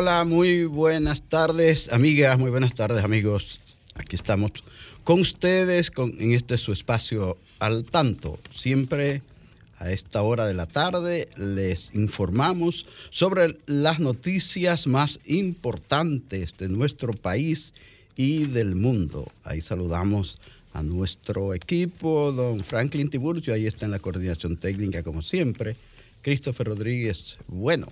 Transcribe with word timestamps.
Hola, 0.00 0.24
muy 0.24 0.64
buenas 0.64 1.22
tardes, 1.22 1.92
amigas, 1.92 2.38
muy 2.38 2.52
buenas 2.52 2.72
tardes, 2.72 3.02
amigos. 3.02 3.58
Aquí 3.96 4.14
estamos 4.14 4.52
con 5.02 5.18
ustedes 5.18 5.90
en 5.96 6.34
este 6.34 6.56
su 6.56 6.70
espacio 6.70 7.36
al 7.58 7.82
tanto. 7.82 8.38
Siempre 8.54 9.22
a 9.80 9.90
esta 9.90 10.22
hora 10.22 10.46
de 10.46 10.54
la 10.54 10.66
tarde 10.66 11.26
les 11.36 11.92
informamos 11.96 12.86
sobre 13.10 13.58
las 13.66 13.98
noticias 13.98 14.86
más 14.86 15.18
importantes 15.24 16.56
de 16.56 16.68
nuestro 16.68 17.12
país 17.12 17.74
y 18.14 18.46
del 18.46 18.76
mundo. 18.76 19.32
Ahí 19.42 19.60
saludamos 19.60 20.38
a 20.74 20.84
nuestro 20.84 21.54
equipo, 21.54 22.30
don 22.30 22.60
Franklin 22.60 23.10
Tiburcio, 23.10 23.52
ahí 23.52 23.66
está 23.66 23.86
en 23.86 23.90
la 23.90 23.98
coordinación 23.98 24.54
técnica 24.58 25.02
como 25.02 25.22
siempre. 25.22 25.74
Christopher 26.22 26.68
Rodríguez, 26.68 27.36
bueno 27.48 27.88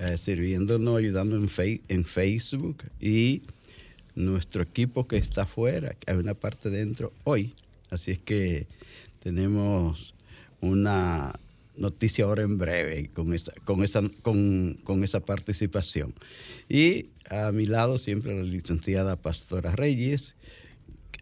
eh, 0.00 0.16
sirviéndonos, 0.16 0.98
ayudando 0.98 1.36
en, 1.36 1.48
en 1.88 2.04
Facebook 2.04 2.84
y 3.00 3.42
nuestro 4.14 4.62
equipo 4.62 5.06
que 5.06 5.18
está 5.18 5.42
afuera, 5.42 5.94
hay 6.06 6.16
una 6.16 6.34
parte 6.34 6.70
dentro 6.70 7.12
hoy. 7.24 7.54
Así 7.90 8.12
es 8.12 8.18
que 8.18 8.66
tenemos 9.22 10.14
una 10.60 11.38
noticia 11.76 12.24
ahora 12.24 12.42
en 12.42 12.56
breve 12.56 13.10
con 13.12 13.34
esa, 13.34 13.52
con 13.64 13.84
esa, 13.84 14.00
con, 14.22 14.78
con 14.84 15.04
esa 15.04 15.20
participación. 15.20 16.14
Y 16.68 17.06
a 17.28 17.52
mi 17.52 17.66
lado 17.66 17.98
siempre 17.98 18.34
la 18.34 18.42
licenciada 18.42 19.16
Pastora 19.16 19.76
Reyes, 19.76 20.34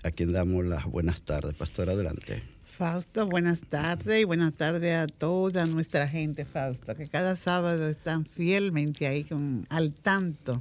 a 0.05 0.13
quien 0.13 0.33
damos 0.33 0.65
las 0.65 0.85
buenas 0.87 1.23
tardes. 1.23 1.55
Pastora, 1.57 1.93
adelante. 1.93 2.58
Fausto, 2.79 3.27
buenas 3.27 3.67
tardes 3.69 4.21
y 4.21 4.25
buenas 4.25 4.55
tardes 4.55 4.95
a 4.95 5.09
toda 5.09 5.67
nuestra 5.67 6.07
gente, 6.07 6.45
Fausto, 6.45 6.95
que 6.95 7.09
cada 7.09 7.35
sábado 7.35 7.89
están 7.89 8.25
fielmente 8.25 9.09
ahí 9.09 9.25
con, 9.25 9.67
al 9.69 9.93
tanto 9.93 10.61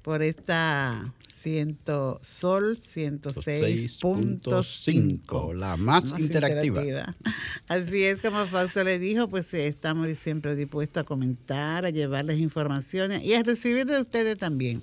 por 0.00 0.22
esta 0.22 1.12
ciento, 1.28 2.18
Sol 2.22 2.78
106.5, 2.78 5.54
la 5.54 5.76
más, 5.76 6.18
interactiva. 6.18 7.14
Así 7.68 8.02
es 8.02 8.22
como 8.22 8.46
Fausto 8.46 8.82
le 8.82 8.98
dijo, 8.98 9.28
pues 9.28 9.52
eh, 9.52 9.66
estamos 9.66 10.08
siempre 10.16 10.56
dispuestos 10.56 11.02
a 11.02 11.04
comentar, 11.04 11.84
a 11.84 11.90
llevarles 11.90 12.38
informaciones 12.38 13.22
y 13.22 13.34
a 13.34 13.42
recibir 13.42 13.84
de 13.84 14.00
ustedes 14.00 14.38
también. 14.38 14.80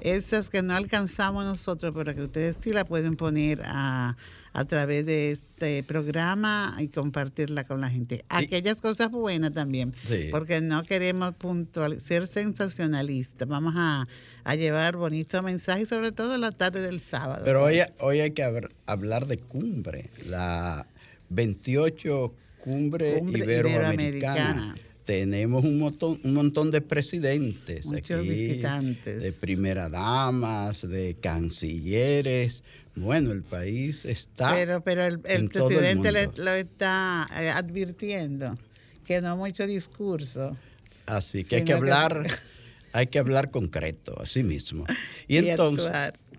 Esas 0.00 0.48
que 0.48 0.62
no 0.62 0.74
alcanzamos 0.74 1.44
nosotros, 1.44 1.92
pero 1.94 2.14
que 2.14 2.22
ustedes 2.22 2.56
sí 2.56 2.72
la 2.72 2.86
pueden 2.86 3.16
poner 3.16 3.60
a 3.66 4.16
a 4.56 4.64
través 4.64 5.04
de 5.04 5.32
este 5.32 5.82
programa 5.82 6.74
y 6.78 6.88
compartirla 6.88 7.64
con 7.64 7.82
la 7.82 7.90
gente. 7.90 8.24
Aquellas 8.30 8.80
cosas 8.80 9.10
buenas 9.10 9.52
también, 9.52 9.92
porque 10.30 10.62
no 10.62 10.82
queremos 10.82 11.34
puntual, 11.34 12.00
ser 12.00 12.26
sensacionalistas. 12.26 13.46
Vamos 13.46 13.74
a, 13.76 14.08
llevar 14.56 14.96
bonitos 14.96 15.42
mensajes, 15.42 15.90
sobre 15.90 16.10
todo 16.10 16.36
en 16.36 16.40
la 16.40 16.52
tarde 16.52 16.80
del 16.80 17.00
sábado. 17.00 17.42
Pero 17.44 17.64
hoy, 17.64 17.80
hoy 18.00 18.20
hay 18.20 18.30
que 18.30 18.42
hablar 18.86 19.26
de 19.26 19.36
cumbre, 19.36 20.08
la 20.26 20.86
28 21.28 22.32
cumbre, 22.64 23.22
iberoamericana. 23.26 24.74
tenemos 25.04 25.64
un 25.64 25.78
montón, 25.78 26.18
un 26.24 26.32
montón 26.32 26.70
de 26.70 26.80
presidentes 26.80 27.84
Muchos 27.84 28.22
visitantes. 28.22 29.20
de 29.20 29.32
primera 29.32 29.90
damas, 29.90 30.88
de 30.88 31.14
cancilleres, 31.20 32.62
bueno, 32.96 33.32
el 33.32 33.42
país 33.42 34.04
está. 34.04 34.52
Pero, 34.52 34.80
pero 34.82 35.04
el, 35.04 35.20
presidente 35.20 36.10
lo 36.12 36.50
está 36.52 37.28
eh, 37.38 37.50
advirtiendo 37.50 38.56
que 39.04 39.20
no 39.20 39.36
mucho 39.36 39.66
discurso. 39.66 40.56
Así 41.06 41.44
que 41.44 41.56
hay 41.56 41.64
que 41.64 41.72
hablar, 41.72 42.26
hay 42.92 43.06
que 43.06 43.18
hablar 43.18 43.50
concreto, 43.50 44.20
así 44.20 44.42
mismo. 44.42 44.84
Y, 45.28 45.36
entonces, 45.38 45.90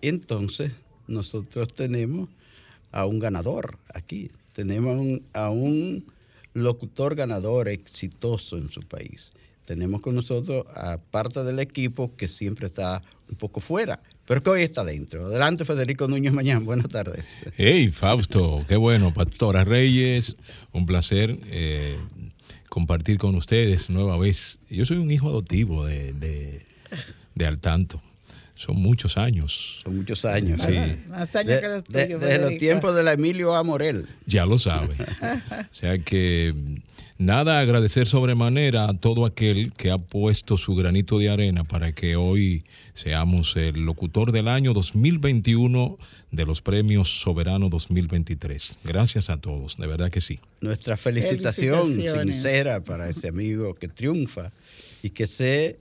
entonces 0.02 0.72
nosotros 1.08 1.74
tenemos 1.74 2.30
a 2.92 3.06
un 3.06 3.20
ganador 3.20 3.78
aquí. 3.94 4.32
Tenemos 4.54 5.22
a 5.34 5.50
un 5.50 6.06
locutor 6.54 7.16
ganador 7.16 7.68
exitoso 7.68 8.58
en 8.58 8.70
su 8.70 8.82
país. 8.82 9.34
Tenemos 9.66 10.02
con 10.02 10.16
nosotros 10.16 10.66
a 10.74 10.98
parte 10.98 11.44
del 11.44 11.60
equipo 11.60 12.16
que 12.16 12.28
siempre 12.28 12.68
está 12.68 13.04
un 13.30 13.36
poco 13.36 13.60
fuera, 13.60 14.00
pero 14.28 14.44
que 14.44 14.50
hoy 14.50 14.62
está 14.62 14.84
dentro. 14.84 15.28
Adelante, 15.28 15.64
Federico 15.64 16.08
Núñez 16.10 16.34
Mañán. 16.34 16.66
Buenas 16.66 16.90
tardes. 16.90 17.46
Hey, 17.56 17.90
Fausto, 17.90 18.66
qué 18.68 18.76
bueno. 18.76 19.14
Pastora 19.14 19.64
Reyes, 19.64 20.36
un 20.74 20.86
placer 20.86 21.40
eh, 21.46 21.98
compartir 22.68 23.18
con 23.18 23.36
ustedes 23.36 23.90
nueva 23.90 24.18
vez. 24.18 24.60
Yo 24.70 24.86
soy 24.86 24.98
un 24.98 25.10
hijo 25.12 25.30
adoptivo 25.30 25.86
de, 25.86 26.12
de, 26.12 26.66
de 27.36 27.46
Altanto. 27.46 28.02
Son 28.54 28.76
muchos 28.76 29.18
años. 29.18 29.82
Son 29.84 29.96
muchos 29.96 30.26
años. 30.26 30.62
Sí. 30.68 30.78
Más 31.08 31.34
años 31.34 31.62
que 31.62 31.68
los 31.70 31.84
tuyos, 31.86 32.20
Desde 32.20 32.40
los 32.40 32.58
tiempos 32.58 32.96
de 32.96 33.04
la 33.04 33.14
Emilio 33.14 33.56
A. 33.56 33.64
Morel. 33.64 34.10
Ya 34.26 34.46
lo 34.46 34.58
sabe. 34.58 34.96
o 35.52 35.74
sea 35.74 36.00
que 36.00 36.54
nada, 37.18 37.60
agradecer 37.60 38.08
sobremanera 38.08 38.90
a 38.90 38.94
todo 38.94 39.26
aquel 39.26 39.74
que 39.74 39.92
ha 39.92 39.98
puesto 39.98 40.58
su 40.58 40.76
granito 40.76 41.20
de 41.20 41.30
arena 41.30 41.64
para 41.64 41.92
que 41.92 42.16
hoy 42.16 42.64
seamos 42.94 43.56
el 43.56 43.82
locutor 43.82 44.32
del 44.32 44.48
año 44.48 44.74
2021 44.74 45.98
de 46.32 46.46
los 46.46 46.62
premios 46.62 47.22
Soberano 47.22 47.70
2023. 47.70 48.80
Gracias 48.84 49.30
a 49.30 49.38
todos, 49.38 49.78
de 49.78 49.88
verdad 49.88 50.10
que 50.10 50.22
sí. 50.22 50.40
Nuestra 50.62 50.98
felicitación 50.98 51.88
sincera 51.88 52.82
para 52.82 53.10
ese 53.10 53.28
amigo 53.28 53.74
que 53.76 53.88
triunfa 53.88 54.52
y 55.02 55.12
que 55.12 55.28
sé 55.28 55.78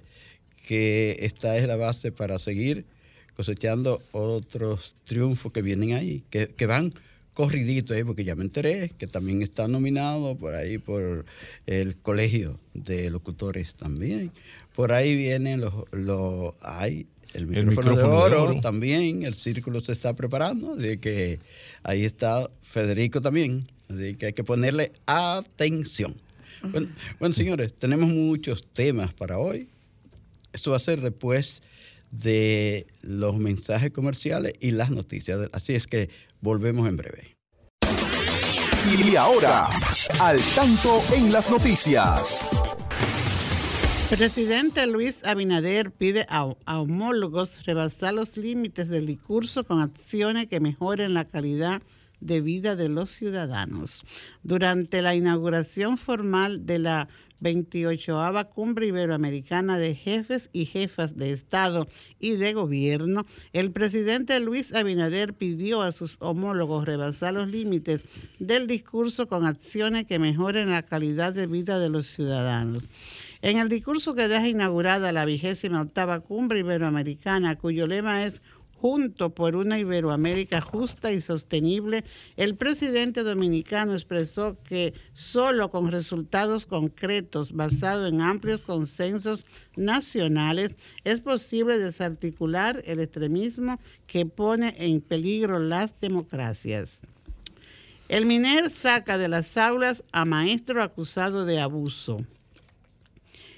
que 0.66 1.16
esta 1.20 1.56
es 1.56 1.66
la 1.68 1.76
base 1.76 2.12
para 2.12 2.38
seguir 2.38 2.84
cosechando 3.36 4.02
otros 4.12 4.96
triunfos 5.04 5.52
que 5.52 5.62
vienen 5.62 5.92
ahí, 5.92 6.22
que, 6.30 6.66
van 6.66 6.92
corridito 7.36 7.92
ahí, 7.92 8.02
porque 8.02 8.24
ya 8.24 8.34
me 8.34 8.44
enteré 8.44 8.88
que 8.96 9.06
también 9.06 9.42
está 9.42 9.68
nominado 9.68 10.36
por 10.36 10.54
ahí 10.54 10.78
por 10.78 11.26
el 11.66 11.98
Colegio 11.98 12.58
de 12.72 13.10
Locutores 13.10 13.74
también. 13.74 14.32
Por 14.74 14.90
ahí 14.90 15.14
vienen 15.14 15.60
los, 15.60 15.74
los 15.92 16.54
hay 16.62 17.06
el 17.34 17.46
micrófono, 17.46 17.94
de, 17.94 18.02
oro, 18.02 18.60
también, 18.60 19.22
el 19.22 19.34
círculo 19.34 19.82
se 19.82 19.92
está 19.92 20.14
preparando, 20.14 20.76
así 20.78 20.96
que 20.96 21.38
ahí 21.82 22.06
está 22.06 22.50
Federico 22.62 23.20
también, 23.20 23.66
así 23.90 24.14
que 24.14 24.26
hay 24.26 24.32
que 24.32 24.42
ponerle 24.42 24.92
atención. 25.04 26.16
bueno 26.72 27.34
señores, 27.34 27.74
tenemos 27.74 28.08
muchos 28.08 28.66
temas 28.72 29.12
para 29.12 29.36
hoy. 29.36 29.68
Esto 30.54 30.70
va 30.70 30.78
a 30.78 30.80
ser 30.80 31.02
después 31.02 31.62
de 32.10 32.86
los 33.02 33.36
mensajes 33.36 33.90
comerciales 33.90 34.54
y 34.60 34.70
las 34.70 34.90
noticias. 34.90 35.50
Así 35.52 35.74
es 35.74 35.86
que 35.86 36.08
volvemos 36.40 36.88
en 36.88 36.96
breve. 36.96 37.36
Y 38.86 39.16
ahora, 39.16 39.68
al 40.20 40.40
tanto 40.54 41.02
en 41.12 41.32
las 41.32 41.50
noticias. 41.50 42.48
Presidente 44.08 44.86
Luis 44.86 45.26
Abinader 45.26 45.90
pide 45.90 46.24
a, 46.28 46.44
homólogos 46.66 47.66
rebasar 47.66 48.14
los 48.14 48.36
límites 48.36 48.88
del 48.88 49.06
discurso 49.06 49.64
con 49.64 49.80
acciones 49.80 50.46
que 50.46 50.60
mejoren 50.60 51.12
la 51.12 51.24
calidad 51.24 51.82
de 52.20 52.40
vida 52.40 52.76
de 52.76 52.88
los 52.88 53.10
ciudadanos. 53.10 54.04
Durante 54.44 55.02
la 55.02 55.16
inauguración 55.16 55.98
formal 55.98 56.66
de 56.66 56.78
la 56.78 57.08
28 57.40 58.48
Cumbre 58.54 58.86
Iberoamericana 58.86 59.78
de 59.78 59.94
Jefes 59.94 60.50
y 60.52 60.64
Jefas 60.64 61.16
de 61.16 61.32
Estado 61.32 61.88
y 62.18 62.36
de 62.36 62.52
Gobierno, 62.52 63.26
el 63.52 63.72
presidente 63.72 64.38
Luis 64.40 64.74
Abinader 64.74 65.34
pidió 65.34 65.82
a 65.82 65.92
sus 65.92 66.16
homólogos 66.20 66.84
rebasar 66.84 67.34
los 67.34 67.48
límites 67.48 68.02
del 68.38 68.66
discurso 68.66 69.28
con 69.28 69.46
acciones 69.46 70.06
que 70.06 70.18
mejoren 70.18 70.70
la 70.70 70.82
calidad 70.82 71.32
de 71.32 71.46
vida 71.46 71.78
de 71.78 71.90
los 71.90 72.06
ciudadanos. 72.06 72.84
En 73.42 73.58
el 73.58 73.68
discurso 73.68 74.14
que 74.14 74.28
deja 74.28 74.48
inaugurada 74.48 75.12
la 75.12 75.24
vigésima 75.24 75.80
octava 75.80 76.20
Cumbre 76.20 76.60
Iberoamericana, 76.60 77.56
cuyo 77.56 77.86
lema 77.86 78.24
es 78.24 78.42
junto 78.80 79.30
por 79.30 79.56
una 79.56 79.78
Iberoamérica 79.78 80.60
justa 80.60 81.12
y 81.12 81.20
sostenible, 81.20 82.04
el 82.36 82.56
presidente 82.56 83.22
dominicano 83.22 83.94
expresó 83.94 84.56
que 84.62 84.94
solo 85.12 85.70
con 85.70 85.90
resultados 85.90 86.66
concretos 86.66 87.52
basados 87.52 88.12
en 88.12 88.20
amplios 88.20 88.60
consensos 88.60 89.46
nacionales 89.76 90.76
es 91.04 91.20
posible 91.20 91.78
desarticular 91.78 92.82
el 92.86 93.00
extremismo 93.00 93.80
que 94.06 94.26
pone 94.26 94.74
en 94.78 95.00
peligro 95.00 95.58
las 95.58 95.98
democracias. 96.00 97.02
El 98.08 98.24
MINER 98.26 98.70
saca 98.70 99.18
de 99.18 99.28
las 99.28 99.56
aulas 99.56 100.04
a 100.12 100.24
maestro 100.24 100.82
acusado 100.82 101.44
de 101.44 101.58
abuso. 101.58 102.20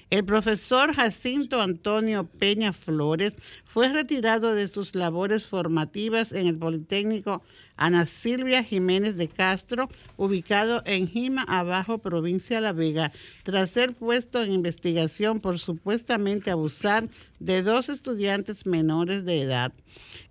El 0.09 0.25
profesor 0.25 0.95
Jacinto 0.95 1.61
Antonio 1.61 2.25
Peña 2.25 2.73
Flores 2.73 3.35
fue 3.63 3.89
retirado 3.89 4.55
de 4.55 4.67
sus 4.67 4.95
labores 4.95 5.43
formativas 5.43 6.31
en 6.31 6.47
el 6.47 6.57
Politécnico 6.57 7.43
Ana 7.75 8.07
Silvia 8.07 8.63
Jiménez 8.63 9.17
de 9.17 9.27
Castro, 9.27 9.87
ubicado 10.17 10.81
en 10.85 11.07
Jima 11.07 11.43
Abajo, 11.43 11.99
provincia 11.99 12.57
de 12.57 12.61
La 12.63 12.73
Vega, 12.73 13.11
tras 13.43 13.69
ser 13.69 13.93
puesto 13.93 14.41
en 14.41 14.51
investigación 14.51 15.39
por 15.39 15.59
supuestamente 15.59 16.49
abusar 16.49 17.07
de 17.39 17.61
dos 17.61 17.87
estudiantes 17.87 18.65
menores 18.65 19.23
de 19.25 19.41
edad. 19.41 19.71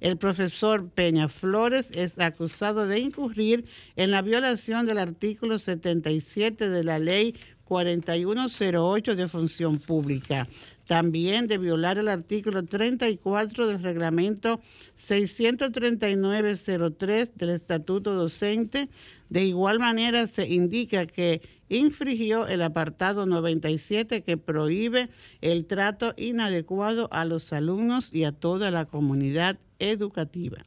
El 0.01 0.19
profesor 0.19 0.91
Peña 0.91 1.29
Flores 1.29 1.91
es 1.93 2.19
acusado 2.19 2.87
de 2.89 2.99
incurrir 2.99 3.65
en 3.95 4.11
la 4.11 4.23
violación 4.23 4.87
del 4.87 4.99
artículo 4.99 5.59
77 5.59 6.69
de 6.69 6.85
la 6.85 6.99
ley 6.99 7.35
4108 7.69 9.15
de 9.15 9.29
función 9.29 9.79
pública. 9.79 10.49
También 10.87 11.47
de 11.49 11.59
violar 11.59 11.99
el 11.99 12.09
artículo 12.09 12.65
34 12.65 13.69
del 13.69 13.83
reglamento 13.83 14.63
63903 14.95 17.37
del 17.37 17.51
Estatuto 17.51 18.15
Docente. 18.15 18.89
De 19.29 19.45
igual 19.45 19.81
manera 19.81 20.27
se 20.27 20.49
indica 20.49 21.05
que 21.05 21.43
infringió 21.69 22.47
el 22.47 22.63
apartado 22.63 23.27
97 23.27 24.23
que 24.23 24.39
prohíbe 24.39 25.11
el 25.43 25.67
trato 25.67 26.15
inadecuado 26.17 27.11
a 27.13 27.27
los 27.27 27.53
alumnos 27.53 28.15
y 28.15 28.25
a 28.25 28.33
toda 28.33 28.71
la 28.71 28.87
comunidad 28.87 29.59
educativa. 29.79 30.65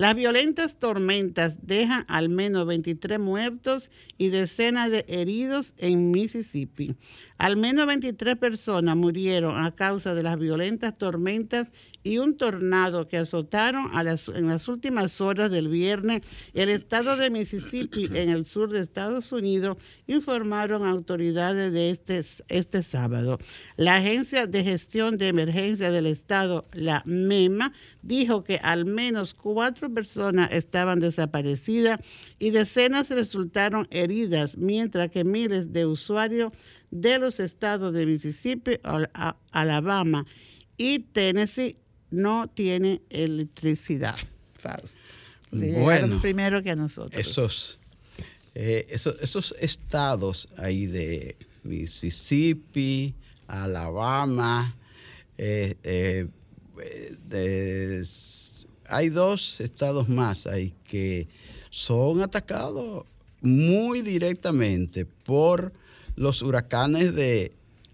Las 0.00 0.14
violentas 0.14 0.78
tormentas 0.78 1.66
dejan 1.66 2.06
al 2.08 2.30
menos 2.30 2.64
23 2.64 3.18
muertos 3.18 3.90
y 4.16 4.30
decenas 4.30 4.90
de 4.90 5.04
heridos 5.08 5.74
en 5.76 6.10
Mississippi. 6.10 6.96
Al 7.36 7.58
menos 7.58 7.86
23 7.86 8.36
personas 8.36 8.96
murieron 8.96 9.62
a 9.62 9.74
causa 9.74 10.14
de 10.14 10.22
las 10.22 10.38
violentas 10.38 10.96
tormentas 10.96 11.70
y 12.02 12.18
un 12.18 12.36
tornado 12.36 13.08
que 13.08 13.18
azotaron 13.18 13.90
en 13.94 14.48
las 14.48 14.68
últimas 14.68 15.20
horas 15.20 15.50
del 15.50 15.68
viernes 15.68 16.22
el 16.54 16.68
estado 16.68 17.16
de 17.16 17.30
Mississippi 17.30 18.06
en 18.14 18.30
el 18.30 18.46
sur 18.46 18.70
de 18.70 18.80
Estados 18.80 19.32
Unidos, 19.32 19.76
informaron 20.06 20.86
autoridades 20.86 21.72
de 21.72 21.90
este, 21.90 22.20
este 22.48 22.82
sábado. 22.82 23.38
La 23.76 23.96
Agencia 23.96 24.46
de 24.46 24.64
Gestión 24.64 25.18
de 25.18 25.28
Emergencia 25.28 25.90
del 25.90 26.06
Estado, 26.06 26.66
la 26.72 27.02
MEMA, 27.04 27.72
dijo 28.02 28.44
que 28.44 28.58
al 28.62 28.86
menos 28.86 29.34
cuatro 29.34 29.92
personas 29.92 30.50
estaban 30.52 31.00
desaparecidas 31.00 32.00
y 32.38 32.50
decenas 32.50 33.10
resultaron 33.10 33.86
heridas, 33.90 34.56
mientras 34.56 35.10
que 35.10 35.24
miles 35.24 35.72
de 35.72 35.86
usuarios 35.86 36.52
de 36.90 37.18
los 37.18 37.40
estados 37.40 37.92
de 37.92 38.06
Mississippi, 38.06 38.78
Alabama 39.52 40.26
y 40.76 41.00
Tennessee 41.00 41.76
no 42.10 42.48
tiene 42.48 43.02
electricidad. 43.10 44.16
Faust. 44.54 44.96
bueno, 45.50 46.20
primero 46.20 46.62
que 46.62 46.74
nosotros. 46.76 47.26
Esos, 47.26 47.80
eh, 48.54 48.86
esos, 48.90 49.16
esos 49.20 49.54
estados 49.58 50.48
ahí 50.56 50.86
de 50.86 51.36
Mississippi, 51.62 53.14
Alabama, 53.46 54.76
eh, 55.38 55.76
eh, 55.82 56.26
hay 58.88 59.08
dos 59.08 59.60
estados 59.60 60.08
más 60.08 60.46
ahí 60.46 60.74
que 60.84 61.28
son 61.70 62.22
atacados 62.22 63.04
muy 63.40 64.02
directamente 64.02 65.06
por 65.06 65.72
los 66.16 66.42
huracanes 66.42 67.14
de, 67.14 67.52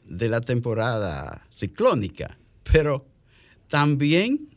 de 0.09 0.29
la 0.29 0.41
temporada 0.41 1.47
ciclónica, 1.55 2.37
pero 2.73 3.07
también, 3.69 4.49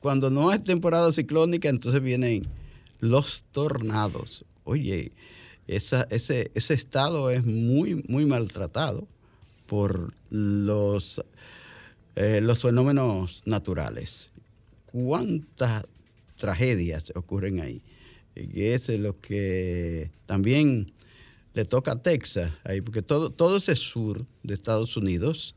cuando 0.00 0.30
no 0.30 0.52
es 0.52 0.62
temporada 0.62 1.12
ciclónica, 1.12 1.68
entonces 1.68 2.02
vienen 2.02 2.46
los 3.00 3.44
tornados. 3.52 4.44
Oye, 4.64 5.12
ese, 5.66 6.50
estado 6.54 7.30
es 7.30 7.44
muy, 7.44 8.04
muy 8.08 8.26
maltratado 8.26 9.06
por 9.66 10.12
los, 10.30 11.22
eh, 12.16 12.40
los 12.42 12.60
fenómenos 12.60 13.42
naturales. 13.44 14.30
¿Cuántas 14.86 15.84
tragedias 16.36 17.12
ocurren 17.14 17.60
ahí? 17.60 17.82
Y 18.36 18.64
eso 18.64 18.92
es 18.92 19.00
lo 19.00 19.20
que 19.20 20.10
también 20.26 20.86
le 21.54 21.64
toca 21.64 21.92
a 21.92 22.02
Texas, 22.02 22.52
ahí, 22.64 22.80
porque 22.80 23.00
todo, 23.00 23.30
todo 23.30 23.56
ese 23.56 23.76
sur 23.76 24.26
de 24.42 24.54
Estados 24.54 24.96
Unidos 24.96 25.54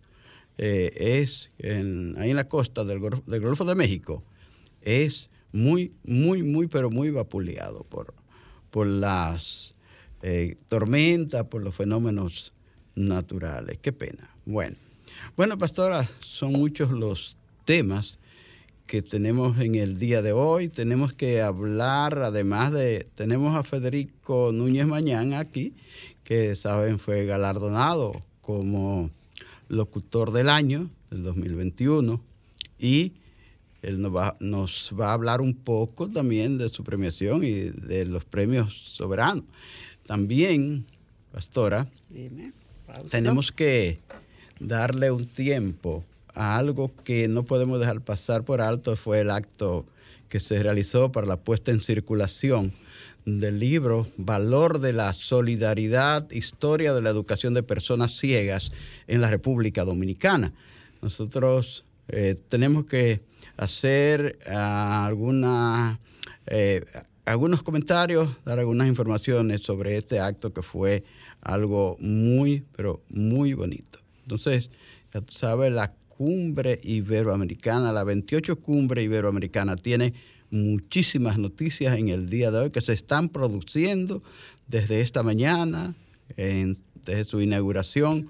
eh, 0.58 0.92
es 1.22 1.50
ahí 1.60 2.30
en 2.30 2.36
la 2.36 2.48
costa 2.48 2.84
del, 2.84 3.00
Golfo 3.00 3.66
de 3.66 3.76
México, 3.76 4.24
es 4.82 5.30
muy, 5.52 5.94
muy, 6.04 6.44
muy, 6.44 6.68
pero 6.68 6.90
muy 6.90 7.12
vapuleado 7.12 7.84
por, 7.84 8.14
por 8.70 8.88
las 8.88 9.76
eh, 10.22 10.58
tormentas, 10.68 11.46
por 11.46 11.62
los 11.62 11.76
fenómenos 11.76 12.54
naturales. 12.96 13.78
Qué 13.82 13.92
pena. 13.92 14.30
Bueno, 14.46 14.76
bueno, 15.36 15.58
pastora, 15.58 16.10
son 16.20 16.54
muchos 16.54 16.92
los 16.92 17.38
temas 17.66 18.20
que 18.88 19.02
tenemos 19.02 19.60
en 19.60 19.76
el 19.76 20.00
día 20.00 20.22
de 20.22 20.32
hoy. 20.32 20.70
Tenemos 20.70 21.14
que 21.14 21.42
hablar, 21.42 22.18
además 22.20 22.72
de, 22.72 23.08
tenemos 23.16 23.56
a 23.56 23.64
Federico 23.64 24.52
Núñez 24.54 24.88
Mañana 24.88 25.40
aquí, 25.40 25.74
que 26.24 26.56
saben 26.56 26.98
fue 26.98 27.26
galardonado 27.26 28.22
como 28.42 29.12
locutor 29.68 30.32
del 30.32 30.50
año, 30.50 30.90
del 31.10 31.24
2021, 31.24 32.22
y 32.80 33.14
él 33.82 34.02
nos 34.02 34.16
va, 34.16 34.38
nos 34.40 34.94
va 35.00 35.10
a 35.10 35.14
hablar 35.14 35.42
un 35.42 35.54
poco 35.54 36.10
también 36.10 36.58
de 36.58 36.70
su 36.70 36.84
premiación 36.84 37.44
y 37.44 37.54
de 37.54 38.06
los 38.06 38.26
premios 38.26 38.74
soberanos. 38.74 39.44
También, 40.06 40.86
pastora, 41.32 41.88
tenemos 43.10 43.52
que 43.52 44.00
darle 44.60 45.12
un 45.12 45.26
tiempo 45.26 46.04
a 46.34 46.58
algo 46.58 46.92
que 47.04 47.28
no 47.28 47.44
podemos 47.46 47.80
dejar 47.80 48.02
pasar 48.02 48.44
por 48.44 48.62
alto, 48.62 48.96
fue 48.96 49.22
el 49.22 49.32
acto 49.32 49.86
que 50.30 50.40
se 50.40 50.62
realizó 50.62 51.12
para 51.12 51.28
la 51.28 51.38
puesta 51.38 51.72
en 51.72 51.80
circulación 51.80 52.74
del 53.28 53.60
libro 53.60 54.08
Valor 54.16 54.80
de 54.80 54.94
la 54.94 55.12
Solidaridad, 55.12 56.32
Historia 56.32 56.94
de 56.94 57.02
la 57.02 57.10
Educación 57.10 57.54
de 57.54 57.62
Personas 57.62 58.18
Ciegas 58.18 58.72
en 59.06 59.20
la 59.20 59.30
República 59.30 59.84
Dominicana. 59.84 60.54
Nosotros 61.02 61.84
eh, 62.08 62.40
tenemos 62.48 62.86
que 62.86 63.20
hacer 63.58 64.40
ah, 64.50 65.12
eh, 66.46 66.86
algunos 67.26 67.64
comentarios, 67.64 68.30
dar 68.46 68.60
algunas 68.60 68.88
informaciones 68.88 69.60
sobre 69.60 69.98
este 69.98 70.22
acto 70.22 70.54
que 70.54 70.62
fue 70.62 71.04
algo 71.42 71.98
muy, 72.00 72.64
pero 72.78 73.04
muy 73.10 73.54
bonito. 73.54 74.00
Entonces, 74.22 74.70
ya 75.12 75.56
la 75.70 75.94
cumbre 76.08 76.80
iberoamericana, 76.82 77.92
la 77.92 78.06
28 78.06 78.62
cumbre 78.62 79.04
iberoamericana 79.04 79.76
tiene 79.76 80.14
muchísimas 80.50 81.38
noticias 81.38 81.98
en 81.98 82.10
el 82.10 82.30
día 82.30 82.52
de 82.52 82.60
hoy 82.60 82.70
que 82.70 82.82
se 82.82 82.94
están 82.94 83.30
produciendo 83.30 84.24
desde 84.68 85.02
esta 85.02 85.24
mañana, 85.24 85.96
desde 86.36 87.26
su 87.26 87.42
inauguración 87.42 88.30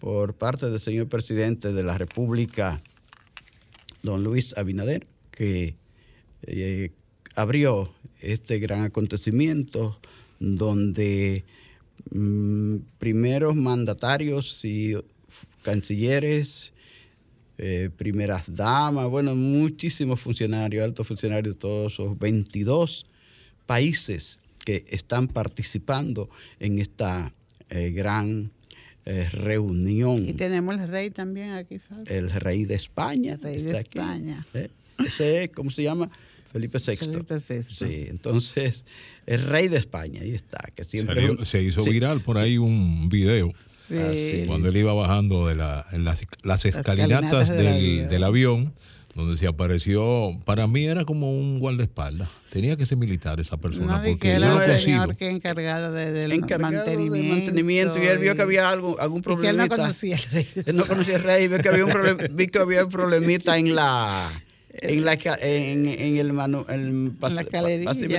por 0.00 0.34
parte 0.34 0.70
del 0.70 0.80
señor 0.80 1.08
presidente 1.08 1.72
de 1.72 1.82
la 1.82 1.98
República, 1.98 2.80
don 4.02 4.22
Luis 4.22 4.56
Abinader, 4.56 5.06
que 5.30 5.76
eh, 6.42 6.90
abrió 7.34 7.92
este 8.20 8.58
gran 8.58 8.82
acontecimiento 8.82 9.98
donde 10.38 11.44
mm, 12.10 12.76
primeros 12.98 13.56
mandatarios 13.56 14.64
y 14.64 14.94
cancilleres, 15.62 16.72
eh, 17.58 17.90
primeras 17.96 18.44
damas, 18.46 19.08
bueno, 19.08 19.34
muchísimos 19.34 20.20
funcionarios, 20.20 20.84
altos 20.84 21.06
funcionarios 21.06 21.54
de 21.54 21.60
todos 21.60 21.92
esos 21.94 22.18
22 22.18 23.04
países 23.66 24.38
que 24.64 24.84
están 24.88 25.28
participando 25.28 26.28
en 26.60 26.78
esta 26.78 27.32
eh, 27.70 27.90
gran 27.90 28.50
eh, 29.06 29.28
reunión. 29.32 30.28
Y 30.28 30.34
tenemos 30.34 30.76
el 30.78 30.88
rey 30.88 31.10
también 31.10 31.50
aquí. 31.52 31.80
El 32.06 32.30
rey 32.30 32.64
de 32.64 32.74
España. 32.74 33.34
El 33.34 33.40
rey 33.42 33.62
de 33.62 33.78
aquí. 33.78 33.98
España. 33.98 34.46
¿eh? 34.54 34.68
Ese 35.04 35.44
es, 35.44 35.50
¿cómo 35.50 35.70
se 35.70 35.82
llama? 35.82 36.10
Felipe 36.52 36.78
VI. 36.78 36.96
Felipe 36.96 37.34
VI. 37.36 37.62
Sí, 37.62 38.06
entonces, 38.08 38.84
el 39.26 39.42
rey 39.46 39.68
de 39.68 39.76
España, 39.78 40.20
ahí 40.22 40.32
está. 40.32 40.58
Que 40.74 40.84
siempre 40.84 41.14
Salió- 41.16 41.32
es 41.34 41.38
un- 41.40 41.46
se 41.46 41.62
hizo 41.62 41.82
sí, 41.82 41.90
viral 41.90 42.22
por 42.22 42.38
ahí 42.38 42.56
un 42.58 43.08
video 43.08 43.52
Sí. 43.88 43.96
Así. 43.98 44.44
cuando 44.46 44.68
él 44.68 44.76
iba 44.76 44.92
bajando 44.92 45.46
de 45.48 45.54
la, 45.54 45.84
en 45.92 46.04
las, 46.04 46.24
las 46.42 46.64
escalinatas 46.64 47.48
escalinatas 47.48 47.48
del 47.48 47.58
del, 47.58 47.68
avión. 47.68 48.08
del 48.10 48.24
avión, 48.24 48.72
donde 49.14 49.36
se 49.36 49.46
apareció, 49.46 50.30
para 50.44 50.66
mí 50.66 50.84
era 50.84 51.04
como 51.04 51.32
un 51.32 51.58
guardaespaldas. 51.58 52.28
Tenía 52.50 52.76
que 52.76 52.86
ser 52.86 52.96
militar 52.98 53.40
esa 53.40 53.56
persona, 53.56 53.98
No, 53.98 54.02
porque 54.04 54.30
era 54.32 54.46
el 54.52 54.52
consigo. 54.54 54.78
señor 54.78 55.16
que 55.16 55.28
encargado 55.28 55.92
de- 55.92 56.12
del 56.12 56.32
encargado 56.32 56.72
mantenimiento. 56.76 57.14
de 57.14 57.22
mantenimiento 57.40 58.02
y 58.02 58.06
él 58.06 58.18
vio 58.18 58.34
que 58.36 58.42
había 58.42 58.70
algo, 58.70 58.98
algún 59.00 59.22
que 59.22 59.30
él 59.30 59.36
problemita. 59.38 59.66
no 59.66 59.76
conocía 59.82 60.16
al 60.16 60.22
rey. 60.30 60.46
Él 60.66 60.76
no 60.76 60.86
conocía 60.86 61.16
al 61.16 61.22
rey, 61.24 61.48
vio 61.48 61.58
que 61.58 61.68
había 61.68 61.84
un, 61.84 61.90
problem- 61.90 62.28
vi 62.34 62.46
que 62.48 62.58
había 62.58 62.84
un 62.84 62.90
problemita 62.90 63.58
en 63.58 63.74
la 63.74 64.30
en 64.80 65.04
la 65.04 65.14
en, 65.14 65.86
en 65.86 66.16
el, 66.18 66.32
manu- 66.32 66.64
el 66.70 67.12
pas- 67.18 67.30
la 67.30 67.42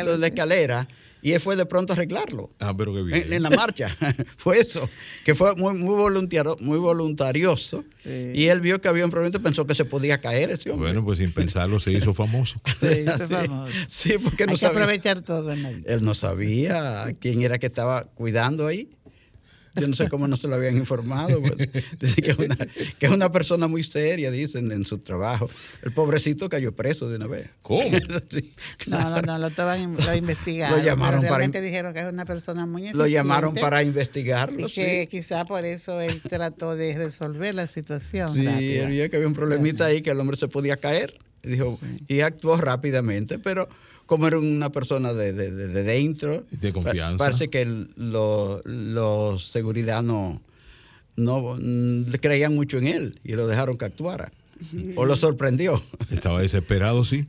lo 0.04 0.12
de 0.12 0.18
la 0.18 0.28
escalera 0.28 0.88
y 1.22 1.34
él 1.34 1.40
fue 1.40 1.56
de 1.56 1.66
pronto 1.66 1.94
a 1.94 1.96
arreglarlo. 1.96 2.52
Ah, 2.60 2.74
pero 2.76 2.94
qué 2.94 3.04
bien. 3.04 3.24
En, 3.28 3.34
en 3.34 3.44
la 3.44 3.50
marcha. 3.50 3.96
fue 4.38 4.60
eso, 4.60 4.90
que 5.26 5.36
fue 5.36 5.56
muy, 5.56 5.74
muy, 5.76 5.96
voluntario, 5.96 6.56
muy 6.62 6.78
voluntarioso. 6.80 7.84
Sí. 8.04 8.32
Y 8.34 8.46
él 8.48 8.62
vio 8.62 8.80
que 8.82 8.88
había 8.88 9.04
un 9.06 9.12
problema 9.12 9.36
y 9.36 9.40
pensó 9.40 9.68
que 9.68 9.76
se 9.76 9.86
podía 9.86 10.20
caer 10.20 10.52
ese 10.52 10.72
hombre. 10.72 10.88
Bueno, 10.90 11.04
pues 11.06 11.20
sin 11.20 11.32
pensarlo 11.34 11.80
se 11.80 11.92
hizo 11.92 12.14
famoso. 12.14 12.62
Sí, 12.80 12.86
ese 12.88 13.28
Sí. 13.28 13.34
famoso. 13.34 13.74
Sí, 13.90 14.14
porque 14.24 14.46
no 14.46 14.54
que 14.54 14.58
sabía. 14.60 14.80
aprovechar 14.82 15.22
todo 15.22 15.52
en 15.52 15.64
vida. 15.64 15.94
Él 15.94 16.04
no 16.04 16.14
sabía 16.16 17.06
quién 17.20 17.42
era 17.42 17.60
que 17.60 17.68
estaba 17.68 18.04
cuidando 18.06 18.68
ahí. 18.68 18.90
Yo 19.80 19.88
no 19.88 19.96
sé 19.96 20.08
cómo 20.10 20.28
no 20.28 20.36
se 20.38 20.48
lo 20.48 20.56
habían 20.56 20.78
informado. 20.78 21.42
pues. 21.42 21.58
Dicen 22.00 22.24
que 22.24 22.32
es, 22.32 22.38
una, 22.38 22.56
que 22.56 23.06
es 23.06 23.12
una 23.12 23.32
persona 23.32 23.68
muy 23.68 23.84
seria, 23.84 24.32
dicen, 24.32 24.72
en 24.72 24.86
su 24.86 24.98
trabajo. 24.98 25.50
El 25.82 25.92
pobrecito 25.92 26.50
cayó 26.50 26.72
preso 26.74 27.10
de 27.10 27.16
una 27.18 27.28
vez. 27.28 27.50
¿Cómo? 27.62 27.90
Sí, 28.30 28.54
No, 28.88 29.00
no, 29.10 29.22
no, 29.22 29.38
lo 29.40 29.48
estaban 29.48 29.96
lo 29.96 30.16
investigaron. 30.16 30.80
Lo 30.80 30.86
llamaron 30.86 31.22
pero 31.22 31.34
para 31.34 31.48
dijeron 31.48 31.94
que 31.94 32.00
es 32.02 32.12
una 32.12 32.26
persona 32.26 32.66
muy 32.66 32.92
Lo 32.94 33.08
llamaron 33.08 33.56
para 33.56 33.82
y 33.84 33.88
investigarlo. 33.88 34.68
que 34.68 35.02
sí. 35.02 35.08
quizá 35.08 35.46
por 35.46 35.66
eso 35.66 36.00
él 36.02 36.22
trató 36.22 36.76
de 36.76 36.96
resolver 36.98 37.56
la 37.56 37.68
situación. 37.68 38.30
Sí, 38.30 38.46
rápida. 38.46 38.86
él 38.86 38.92
vio 38.92 39.10
que 39.10 39.16
había 39.16 39.28
un 39.28 39.34
problemita 39.34 39.86
ahí, 39.86 40.02
que 40.02 40.12
el 40.12 40.20
hombre 40.20 40.38
se 40.38 40.48
podía 40.48 40.78
caer. 40.78 41.18
Y 41.44 41.50
dijo, 41.50 41.80
y 42.08 42.22
actuó 42.22 42.58
rápidamente, 42.58 43.40
pero 43.40 43.70
como 44.10 44.26
era 44.28 44.40
una 44.40 44.72
persona 44.72 45.14
de, 45.14 45.34
de- 45.34 45.52
de- 45.52 45.68
de 45.68 45.84
dentro, 45.84 46.44
De 46.50 46.74
confianza. 46.74 47.18
pa- 47.18 47.26
parece 47.26 47.50
que 47.50 47.62
el- 47.62 47.92
lo- 47.96 48.60
los 48.66 49.46
seguridad 49.46 50.02
no, 50.02 50.42
no 51.16 51.56
le 51.58 52.20
creían 52.20 52.56
mucho 52.56 52.80
en 52.80 52.88
él 52.88 53.20
y 53.24 53.34
lo 53.34 53.46
dejaron 53.46 53.78
que 53.78 53.86
actuara. 53.86 54.32
O 54.98 55.06
lo 55.06 55.16
sorprendió. 55.16 55.82
Estaba 56.10 56.42
desesperado, 56.42 57.04
sí. 57.06 57.28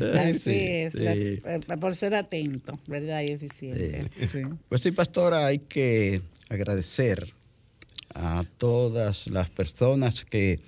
Así 0.00 0.38
Sí, 0.40 0.50
es, 0.66 0.92
sí. 0.94 0.98
la- 1.00 1.12
eh, 1.14 1.60
por 1.80 1.94
ser 1.94 2.14
atento, 2.14 2.78
¿verdad? 2.86 3.22
Y 3.22 3.26
eficiente. 3.32 4.10
Sí. 4.28 4.38
Pues 4.68 4.80
sí, 4.82 4.90
pastora, 4.90 5.46
hay 5.46 5.58
que 5.60 6.22
agradecer 6.48 7.32
a 8.14 8.44
todas 8.58 9.26
las 9.28 9.50
personas 9.50 10.24
que 10.24 10.60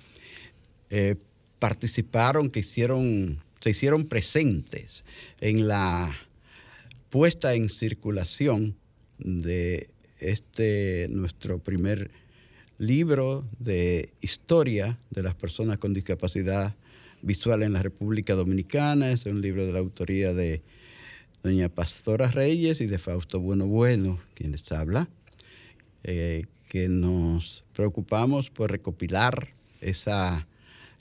eh, 0.89 1.15
participaron, 1.59 2.49
que 2.49 2.59
hicieron, 2.61 3.39
se 3.59 3.69
hicieron 3.69 4.05
presentes 4.05 5.03
en 5.39 5.67
la 5.67 6.15
puesta 7.09 7.53
en 7.53 7.69
circulación 7.69 8.77
de 9.17 9.89
este 10.19 11.07
nuestro 11.09 11.59
primer 11.59 12.11
libro 12.77 13.47
de 13.59 14.13
historia 14.21 14.99
de 15.09 15.23
las 15.23 15.35
personas 15.35 15.77
con 15.77 15.93
discapacidad 15.93 16.75
visual 17.21 17.63
en 17.63 17.73
la 17.73 17.81
República 17.81 18.35
Dominicana. 18.35 19.11
Es 19.11 19.25
un 19.25 19.41
libro 19.41 19.65
de 19.65 19.73
la 19.73 19.79
autoría 19.79 20.33
de 20.33 20.61
doña 21.43 21.69
Pastora 21.69 22.29
Reyes 22.29 22.81
y 22.81 22.87
de 22.87 22.99
Fausto 22.99 23.39
Bueno 23.39 23.65
Bueno, 23.67 24.19
quien 24.33 24.51
les 24.51 24.71
habla, 24.71 25.09
eh, 26.03 26.45
que 26.69 26.89
nos 26.89 27.63
preocupamos 27.73 28.49
por 28.49 28.71
recopilar 28.71 29.53
esa 29.81 30.47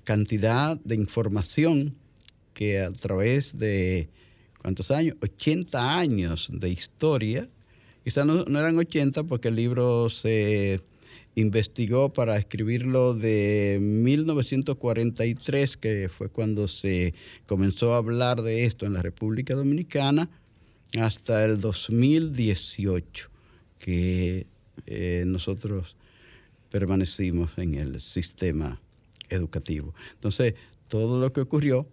cantidad 0.05 0.79
de 0.85 0.95
información 0.95 1.97
que 2.57 2.81
a 2.81 2.91
través 2.91 3.55
de, 3.59 4.09
¿cuántos 4.63 4.91
años? 4.91 5.19
80 5.21 5.99
años 5.99 6.49
de 6.51 6.71
historia, 6.71 7.47
quizás 8.03 8.25
no, 8.25 8.47
no 8.47 8.59
eran 8.59 8.79
80 8.79 9.25
porque 9.25 9.49
el 9.49 9.57
libro 9.57 10.09
se 10.09 10.81
investigó 11.35 12.15
para 12.15 12.39
escribirlo 12.39 13.13
de 13.13 13.79
1943, 13.79 15.77
que 15.77 16.09
fue 16.09 16.31
cuando 16.31 16.67
se 16.67 17.13
comenzó 17.45 17.93
a 17.93 17.99
hablar 17.99 18.41
de 18.41 18.65
esto 18.65 18.87
en 18.87 18.95
la 18.95 19.03
República 19.03 19.55
Dominicana, 19.55 20.31
hasta 20.99 21.45
el 21.45 21.61
2018, 21.61 23.29
que 23.79 24.47
eh, 24.87 25.25
nosotros 25.27 25.95
permanecimos 26.71 27.53
en 27.59 27.75
el 27.75 28.01
sistema 28.01 28.81
educativo. 29.29 29.95
Entonces, 30.15 30.55
todo 30.89 31.21
lo 31.21 31.35
que 31.35 31.43
ocurrió 31.43 31.87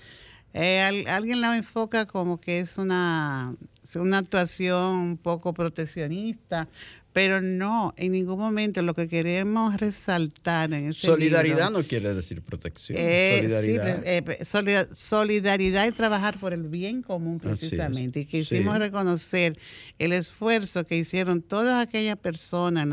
Eh, 0.54 0.82
al- 0.82 1.08
alguien 1.08 1.40
la 1.40 1.56
enfoca 1.56 2.06
como 2.06 2.40
que 2.42 2.60
es 2.60 2.78
una, 2.78 3.56
una 3.96 4.18
actuación 4.18 4.96
un 4.98 5.18
poco 5.18 5.54
proteccionista 5.54 6.68
pero 7.14 7.42
no, 7.42 7.94
en 7.96 8.12
ningún 8.12 8.40
momento 8.40 8.82
lo 8.82 8.96
que 8.96 9.08
queremos 9.08 9.80
resaltar 9.80 10.74
en 10.74 10.90
ese 10.90 11.06
Solidaridad 11.06 11.70
no 11.70 11.84
quiere 11.84 12.14
decir 12.16 12.42
protección. 12.42 12.98
solidaridad. 12.98 14.02
Eh, 14.04 14.88
solidaridad 14.94 15.86
es 15.86 15.94
trabajar 15.94 16.40
por 16.40 16.54
el 16.54 16.64
bien 16.64 17.04
común 17.04 17.40
precisamente. 17.40 18.22
Y 18.22 18.26
quisimos 18.26 18.80
reconocer 18.80 19.60
el 20.00 20.12
esfuerzo 20.12 20.86
que 20.86 20.98
hicieron 20.98 21.44
todas 21.44 21.86
aquellas 21.86 22.18
personas 22.18 22.88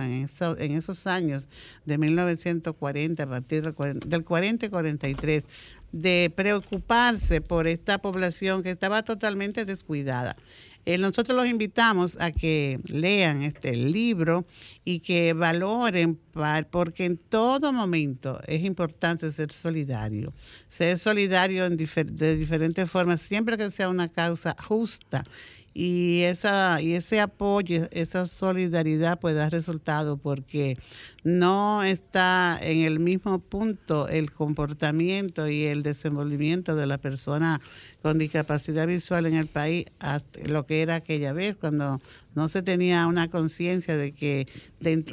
en, 0.58 0.76
esos 0.76 1.06
años 1.06 1.48
de 1.86 1.96
1940, 1.96 3.22
a 3.22 3.26
partir 3.26 3.74
del 4.04 4.24
40 4.24 4.66
y 4.66 4.68
43, 4.68 5.46
de 5.92 6.32
preocuparse 6.34 7.40
por 7.40 7.66
esta 7.66 7.98
población 7.98 8.62
que 8.62 8.70
estaba 8.70 9.02
totalmente 9.02 9.64
descuidada. 9.64 10.36
Eh, 10.86 10.98
nosotros 10.98 11.36
los 11.36 11.46
invitamos 11.46 12.20
a 12.20 12.30
que 12.30 12.80
lean 12.86 13.42
este 13.42 13.76
libro 13.76 14.46
y 14.84 15.00
que 15.00 15.34
valoren, 15.34 16.18
porque 16.70 17.04
en 17.04 17.16
todo 17.18 17.72
momento 17.72 18.40
es 18.46 18.62
importante 18.62 19.30
ser 19.30 19.52
solidario. 19.52 20.32
Ser 20.68 20.98
solidario 20.98 21.66
en 21.66 21.76
de 21.76 22.36
diferentes 22.36 22.90
formas, 22.90 23.20
siempre 23.20 23.56
que 23.56 23.70
sea 23.70 23.88
una 23.88 24.08
causa 24.08 24.56
justa 24.58 25.24
y 25.72 26.22
esa 26.22 26.80
y 26.80 26.94
ese 26.94 27.20
apoyo, 27.20 27.86
esa 27.92 28.26
solidaridad 28.26 29.20
puede 29.20 29.36
dar 29.36 29.52
resultado 29.52 30.16
porque 30.16 30.76
no 31.22 31.84
está 31.84 32.58
en 32.60 32.78
el 32.78 32.98
mismo 32.98 33.38
punto 33.38 34.08
el 34.08 34.32
comportamiento 34.32 35.48
y 35.48 35.64
el 35.64 35.82
desenvolvimiento 35.82 36.74
de 36.74 36.86
la 36.86 36.98
persona 36.98 37.60
con 38.02 38.18
discapacidad 38.18 38.86
visual 38.86 39.26
en 39.26 39.34
el 39.34 39.46
país 39.46 39.86
hasta 40.00 40.40
lo 40.48 40.66
que 40.66 40.82
era 40.82 40.96
aquella 40.96 41.32
vez 41.32 41.56
cuando 41.56 42.00
no 42.34 42.48
se 42.48 42.62
tenía 42.62 43.06
una 43.06 43.28
conciencia 43.28 43.96
de 43.96 44.12
que 44.12 44.46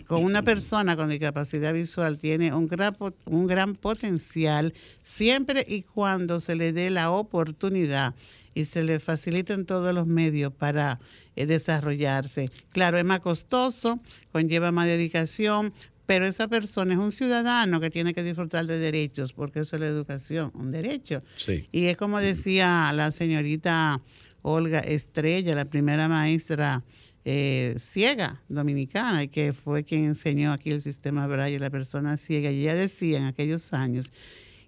con 0.08 0.24
una 0.24 0.42
persona 0.42 0.96
con 0.96 1.10
discapacidad 1.10 1.74
visual 1.74 2.18
tiene 2.18 2.54
un 2.54 2.68
gran, 2.68 2.96
un 3.26 3.48
gran 3.48 3.76
potencial 3.76 4.74
siempre 5.04 5.66
y 5.68 5.84
cuando 5.84 6.40
se 6.40 6.56
le 6.56 6.74
dé 6.74 6.90
la 6.90 7.12
oportunidad 7.12 8.16
y 8.58 8.66
se 8.66 8.84
le 8.84 9.00
faciliten 9.00 9.68
todos 9.68 9.94
los 9.94 10.08
medios 10.08 10.52
para 10.52 11.00
eh, 11.36 11.46
desarrollarse. 11.46 12.50
Claro, 12.72 12.98
es 12.98 13.06
más 13.06 13.20
costoso, 13.20 14.00
conlleva 14.32 14.72
más 14.72 14.88
dedicación, 14.88 15.72
pero 16.08 16.26
esa 16.26 16.48
persona 16.48 16.94
es 16.94 17.00
un 17.00 17.12
ciudadano 17.12 17.80
que 17.80 17.92
tiene 17.92 18.16
que 18.16 18.24
disfrutar 18.24 18.66
de 18.66 18.80
derechos, 18.80 19.32
porque 19.32 19.60
eso 19.60 19.76
es 19.76 19.82
la 19.82 19.88
educación, 19.88 20.52
un 20.56 20.72
derecho. 20.72 21.22
Y 21.72 21.86
es 21.86 21.98
como 21.98 22.20
decía 22.20 22.92
la 22.96 23.12
señorita 23.12 24.02
Olga 24.42 24.80
Estrella, 24.80 25.54
la 25.54 25.66
primera 25.66 26.08
maestra 26.08 26.84
eh, 27.26 27.76
ciega 27.78 28.42
dominicana, 28.50 29.28
que 29.28 29.54
fue 29.54 29.84
quien 29.84 30.06
enseñó 30.06 30.52
aquí 30.52 30.72
el 30.72 30.82
sistema 30.82 31.28
Braille, 31.28 31.60
la 31.60 31.70
persona 31.70 32.18
ciega, 32.18 32.50
y 32.50 32.62
ella 32.62 32.74
decía 32.74 33.20
en 33.20 33.26
aquellos 33.26 33.72
años 33.74 34.12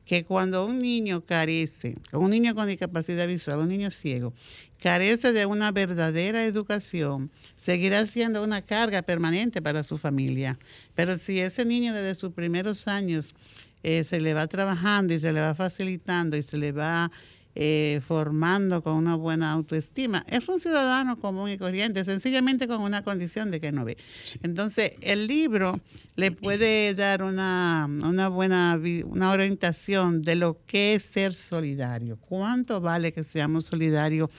que 0.10 0.26
cuando 0.26 0.66
un 0.66 0.80
niño 0.82 1.24
carece, 1.24 1.96
un 2.14 2.32
niño 2.32 2.56
con 2.56 2.68
discapacidad 2.68 3.28
visual, 3.28 3.60
un 3.60 3.70
niño 3.70 3.92
ciego, 3.92 4.34
carece 4.82 5.34
de 5.34 5.46
una 5.46 5.72
verdadera 5.72 6.46
educación, 6.46 7.30
seguirá 7.56 8.04
siendo 8.08 8.42
una 8.42 8.64
carga 8.64 9.04
permanente 9.04 9.62
para 9.62 9.84
su 9.84 10.00
familia. 10.00 10.58
Pero 10.96 11.16
si 11.16 11.40
ese 11.40 11.64
niño 11.64 11.94
desde 11.94 12.16
sus 12.16 12.34
primeros 12.34 12.88
años 12.88 13.36
eh, 13.84 14.04
se 14.04 14.20
le 14.20 14.34
va 14.34 14.48
trabajando 14.48 15.14
y 15.14 15.20
se 15.20 15.32
le 15.32 15.42
va 15.42 15.54
facilitando 15.54 16.36
y 16.36 16.42
se 16.42 16.58
le 16.58 16.72
va 16.72 17.12
eh, 17.62 18.00
formando 18.08 18.82
con 18.82 18.94
una 18.94 19.16
buena 19.16 19.52
autoestima. 19.52 20.24
Es 20.30 20.48
un 20.48 20.62
ciudadano 20.62 21.20
común 21.20 21.50
y 21.50 21.58
corriente, 21.58 22.06
sencillamente 22.06 22.70
con 22.70 22.82
una 22.82 23.04
condición 23.04 23.52
de 23.52 23.60
que 23.60 23.74
no 23.74 23.84
ve. 23.84 23.98
Entonces, 24.44 24.94
el 25.02 25.28
libro 25.28 25.78
le 26.16 26.32
puede 26.32 26.94
dar 26.94 27.22
una, 27.22 27.86
una 27.90 28.30
buena 28.30 28.80
una 29.04 29.32
orientación 29.32 30.22
de 30.22 30.36
lo 30.36 30.58
que 30.68 30.94
es 30.94 31.04
ser 31.04 31.34
solidario. 31.34 32.18
¿Cuánto 32.18 32.80
vale 32.80 33.12
que 33.12 33.26
seamos 33.26 33.66
solidarios 33.66 34.30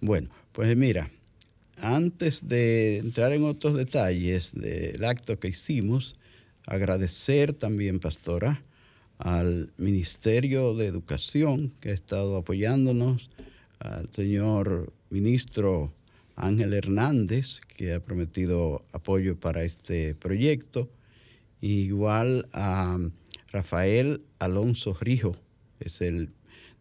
Bueno, 0.00 0.30
pues 0.52 0.76
mira, 0.76 1.10
antes 1.76 2.46
de 2.46 2.98
entrar 2.98 3.32
en 3.32 3.42
otros 3.42 3.76
detalles 3.76 4.52
del 4.54 5.04
acto 5.04 5.40
que 5.40 5.48
hicimos, 5.48 6.14
agradecer 6.66 7.52
también, 7.52 7.98
pastora, 7.98 8.62
al 9.20 9.70
Ministerio 9.76 10.74
de 10.74 10.86
Educación 10.86 11.74
que 11.80 11.90
ha 11.90 11.94
estado 11.94 12.36
apoyándonos, 12.36 13.30
al 13.78 14.10
señor 14.10 14.92
ministro 15.10 15.92
Ángel 16.36 16.72
Hernández, 16.72 17.60
que 17.60 17.92
ha 17.92 18.00
prometido 18.00 18.82
apoyo 18.92 19.38
para 19.38 19.62
este 19.62 20.14
proyecto, 20.14 20.88
igual 21.60 22.48
a 22.54 22.98
Rafael 23.52 24.22
Alonso 24.38 24.96
Rijo, 24.98 25.36
es 25.80 26.00
el 26.00 26.30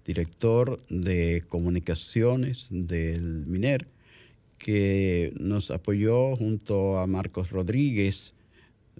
director 0.05 0.79
de 0.89 1.43
comunicaciones 1.49 2.69
del 2.71 3.45
MINER, 3.47 3.85
que 4.57 5.33
nos 5.37 5.71
apoyó 5.71 6.37
junto 6.37 6.99
a 6.99 7.07
Marcos 7.07 7.49
Rodríguez, 7.49 8.33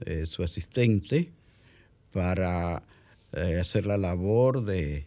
eh, 0.06 0.26
su 0.26 0.44
asistente, 0.44 1.30
para 2.12 2.84
eh, 3.34 3.60
hacer 3.60 3.86
la 3.86 3.98
labor 3.98 4.66
de, 4.66 5.06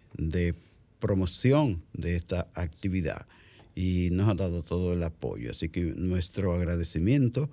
promoción 1.00 1.82
de 1.92 2.14
esta 2.14 2.46
actividad 2.54 3.26
y 3.74 4.10
nos 4.12 4.28
ha 4.28 4.34
dado 4.34 4.62
todo 4.62 4.92
el 4.92 5.02
apoyo. 5.02 5.50
Así 5.50 5.68
que 5.68 5.80
nuestro 5.96 6.52
agradecimiento 6.52 7.50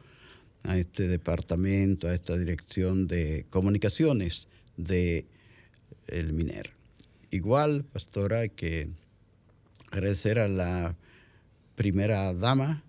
a 0.64 0.78
este 0.78 1.08
departamento, 1.08 2.08
a 2.08 2.14
esta 2.14 2.38
dirección 2.38 3.08
de 3.08 3.48
comunicaciones 3.50 4.48
de 4.78 5.26
el 6.08 6.34
MINER. 6.34 6.72
Igual, 7.32 7.84
pastora, 7.86 8.48
que 8.50 8.90
agradecer 9.92 10.38
a 10.38 10.48
la 10.48 10.96
primera 11.76 12.34
dama, 12.34 12.84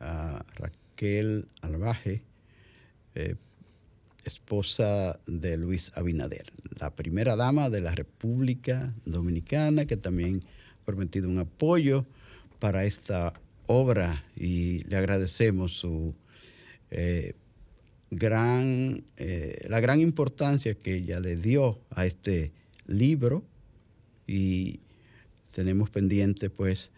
a 0.00 0.44
Raquel 0.54 1.48
Albaje, 1.60 2.22
eh, 3.14 3.34
esposa 4.26 5.20
de 5.26 5.56
Luis 5.56 5.92
Abinader, 5.94 6.52
la 6.78 6.94
primera 6.94 7.36
dama 7.36 7.70
de 7.70 7.80
la 7.80 7.94
República 7.94 8.92
Dominicana, 9.04 9.86
que 9.86 9.96
también 9.96 10.42
ha 10.82 10.84
prometido 10.84 11.28
un 11.28 11.38
apoyo 11.38 12.04
para 12.58 12.84
esta 12.84 13.32
obra 13.66 14.24
y 14.36 14.80
le 14.84 14.96
agradecemos 14.96 15.72
su 15.72 16.14
eh, 16.90 17.34
gran, 18.10 19.04
eh, 19.16 19.64
la 19.68 19.80
gran 19.80 20.00
importancia 20.00 20.74
que 20.74 20.94
ella 20.96 21.20
le 21.20 21.36
dio 21.36 21.78
a 21.90 22.06
este 22.06 22.52
libro. 22.86 23.44
Y 24.26 24.80
tenemos 25.54 25.88
pendiente 25.90 26.50
pues 26.50 26.90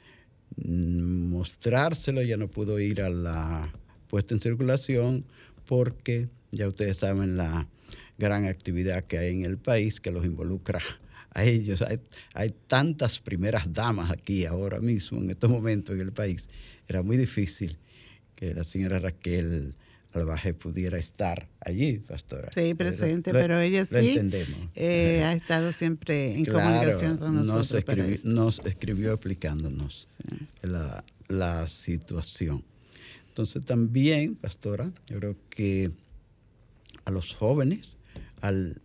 mm, 0.57 1.31
mostrárselo, 1.31 2.23
ya 2.23 2.37
no 2.37 2.49
pudo 2.49 2.79
ir 2.79 3.03
a 3.03 3.11
la 3.11 3.73
puesta 4.09 4.35
en 4.35 4.41
circulación 4.41 5.25
porque 5.69 6.29
ya 6.51 6.67
ustedes 6.67 6.97
saben 6.97 7.37
la 7.37 7.69
gran 8.17 8.47
actividad 8.47 9.05
que 9.05 9.19
hay 9.19 9.35
en 9.35 9.45
el 9.45 9.59
país 9.59 10.01
que 10.01 10.11
los 10.11 10.25
involucra 10.25 10.81
a 11.35 11.45
ellos. 11.45 11.83
Hay, 11.83 12.01
hay 12.35 12.55
tantas 12.67 13.21
primeras 13.21 13.71
damas 13.71 14.11
aquí 14.11 14.47
ahora 14.47 14.81
mismo, 14.81 15.21
en 15.21 15.31
estos 15.31 15.51
momentos 15.51 15.95
en 15.95 16.01
el 16.01 16.13
país. 16.13 16.49
Era 16.89 17.03
muy 17.03 17.19
difícil 17.19 17.77
que 18.35 18.55
la 18.55 18.65
señora 18.65 18.99
Raquel 18.99 19.75
Albaje 20.13 20.55
pudiera 20.55 20.97
estar 20.97 21.47
allí, 21.61 21.99
pastora. 21.99 22.51
Sí, 22.55 22.73
presente, 22.73 23.31
pero 23.31 23.61
ella 23.61 23.85
sí 23.85 24.19
eh, 24.75 25.23
ha 25.23 25.35
estado 25.35 25.71
siempre 25.71 26.35
en 26.35 26.47
comunicación 26.47 27.19
con 27.19 27.35
nosotros. 27.35 28.25
Nos, 28.25 28.61
escribió 28.65 29.13
explicándonos 29.13 30.09
la, 30.63 31.05
la 31.29 31.69
situación. 31.69 32.65
Entonces 33.39 33.65
también, 33.65 34.35
pastora, 34.35 34.93
yo 35.07 35.21
creo 35.21 35.37
que 35.49 35.93
a 37.05 37.13
los 37.13 37.37
jóvenes, 37.37 37.97
al 38.41 38.83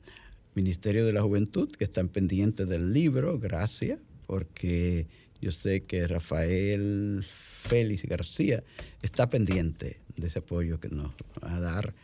Ministerio 0.53 1.07
de 1.07 1.11
la 1.11 1.23
Juventud, 1.23 1.71
que 1.71 1.83
están 1.83 2.07
pendientes 2.07 2.69
del 2.69 2.93
libro, 2.93 3.39
gracias, 3.39 3.99
porque 4.27 5.07
yo 5.41 5.49
sé 5.49 5.85
que 5.85 6.05
Rafael 6.05 7.25
Félix 7.27 8.03
García 8.03 8.63
está 9.01 9.27
pendiente 9.27 9.99
de 10.17 10.27
ese 10.27 10.37
apoyo 10.37 10.79
que 10.79 10.89
nos 10.89 11.13
va 11.43 11.55
a 11.55 11.59
dar 11.59 11.95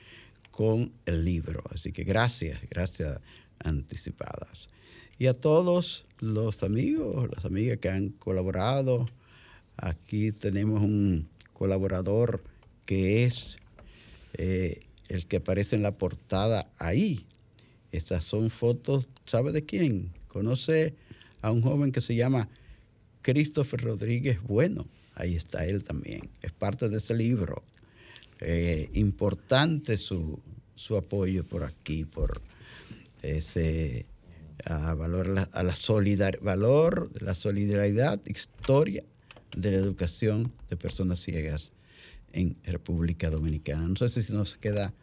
con 0.49 0.91
el 1.05 1.23
libro. 1.23 1.61
Así 1.69 1.91
que 1.91 2.03
gracias, 2.03 2.59
gracias 2.67 3.19
anticipadas. 3.59 4.69
Y 5.19 5.27
a 5.27 5.35
todos 5.35 6.07
los 6.19 6.63
amigos, 6.63 7.29
las 7.31 7.45
amigas 7.45 7.77
que 7.77 7.89
han 7.89 8.09
colaborado. 8.09 9.05
Aquí 9.77 10.31
tenemos 10.31 10.81
un 10.81 11.29
colaborador 11.59 12.41
que 12.85 13.25
es 13.25 13.57
eh, 14.33 14.79
el 15.09 15.25
que 15.25 15.37
aparece 15.37 15.75
en 15.75 15.83
la 15.83 15.97
portada 15.97 16.71
ahí. 16.77 17.25
Estas 17.91 18.23
son 18.23 18.49
fotos, 18.49 19.09
¿sabe 19.25 19.51
de 19.51 19.65
quién? 19.65 20.13
Conoce 20.29 20.95
a 21.41 21.51
un 21.51 21.61
joven 21.61 21.91
que 21.91 21.99
se 21.99 22.15
llama 22.15 22.47
Christopher 23.21 23.81
Rodríguez 23.81 24.41
Bueno. 24.43 24.87
Ahí 25.15 25.35
está 25.35 25.65
él 25.65 25.83
también. 25.83 26.29
Es 26.41 26.53
parte 26.53 26.87
de 26.87 26.97
ese 26.97 27.13
libro. 27.13 27.61
Eh, 28.39 28.89
importante 28.93 29.97
su, 29.97 30.39
apoyo 30.97 31.43
por 31.43 31.65
aquí, 31.65 32.05
por 32.05 32.41
ese 33.21 34.05
valor 34.65 35.49
a 35.51 35.63
la 35.63 35.75
solidar, 35.75 36.39
valor 36.39 37.11
de 37.11 37.25
la 37.25 37.35
solidaridad, 37.35 38.21
historia 38.27 39.03
de 39.55 39.71
la 39.71 39.77
educación 39.77 40.51
de 40.69 40.77
personas 40.77 41.19
ciegas 41.19 41.71
en 42.33 42.55
República 42.63 43.29
Dominicana. 43.29 43.87
No 43.87 43.95
sé 43.95 44.21
si 44.21 44.33
nos 44.33 44.55
queda 44.57 44.93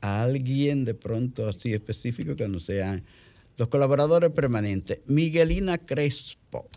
alguien 0.00 0.84
de 0.84 0.94
pronto 0.94 1.48
así 1.48 1.72
específico 1.72 2.36
que 2.36 2.48
no 2.48 2.58
sean 2.58 3.02
los 3.56 3.68
colaboradores 3.68 4.30
permanentes. 4.30 4.98
Miguelina 5.06 5.78
Crespo, 5.78 6.68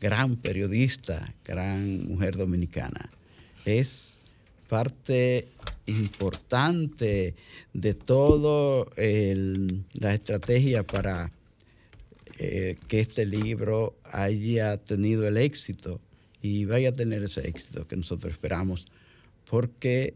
gran 0.00 0.36
periodista, 0.36 1.34
gran 1.44 2.06
mujer 2.06 2.36
dominicana. 2.36 3.10
Es 3.64 4.16
parte 4.68 5.48
importante 5.86 7.34
de 7.74 7.94
todo 7.94 8.88
la 8.96 10.14
estrategia 10.14 10.82
para 10.84 11.32
eh, 12.42 12.78
que 12.88 13.00
este 13.00 13.26
libro 13.26 13.98
haya 14.02 14.78
tenido 14.78 15.28
el 15.28 15.36
éxito 15.36 16.00
y 16.40 16.64
vaya 16.64 16.88
a 16.88 16.94
tener 16.94 17.22
ese 17.22 17.46
éxito 17.46 17.86
que 17.86 17.96
nosotros 17.96 18.32
esperamos, 18.32 18.86
porque 19.44 20.14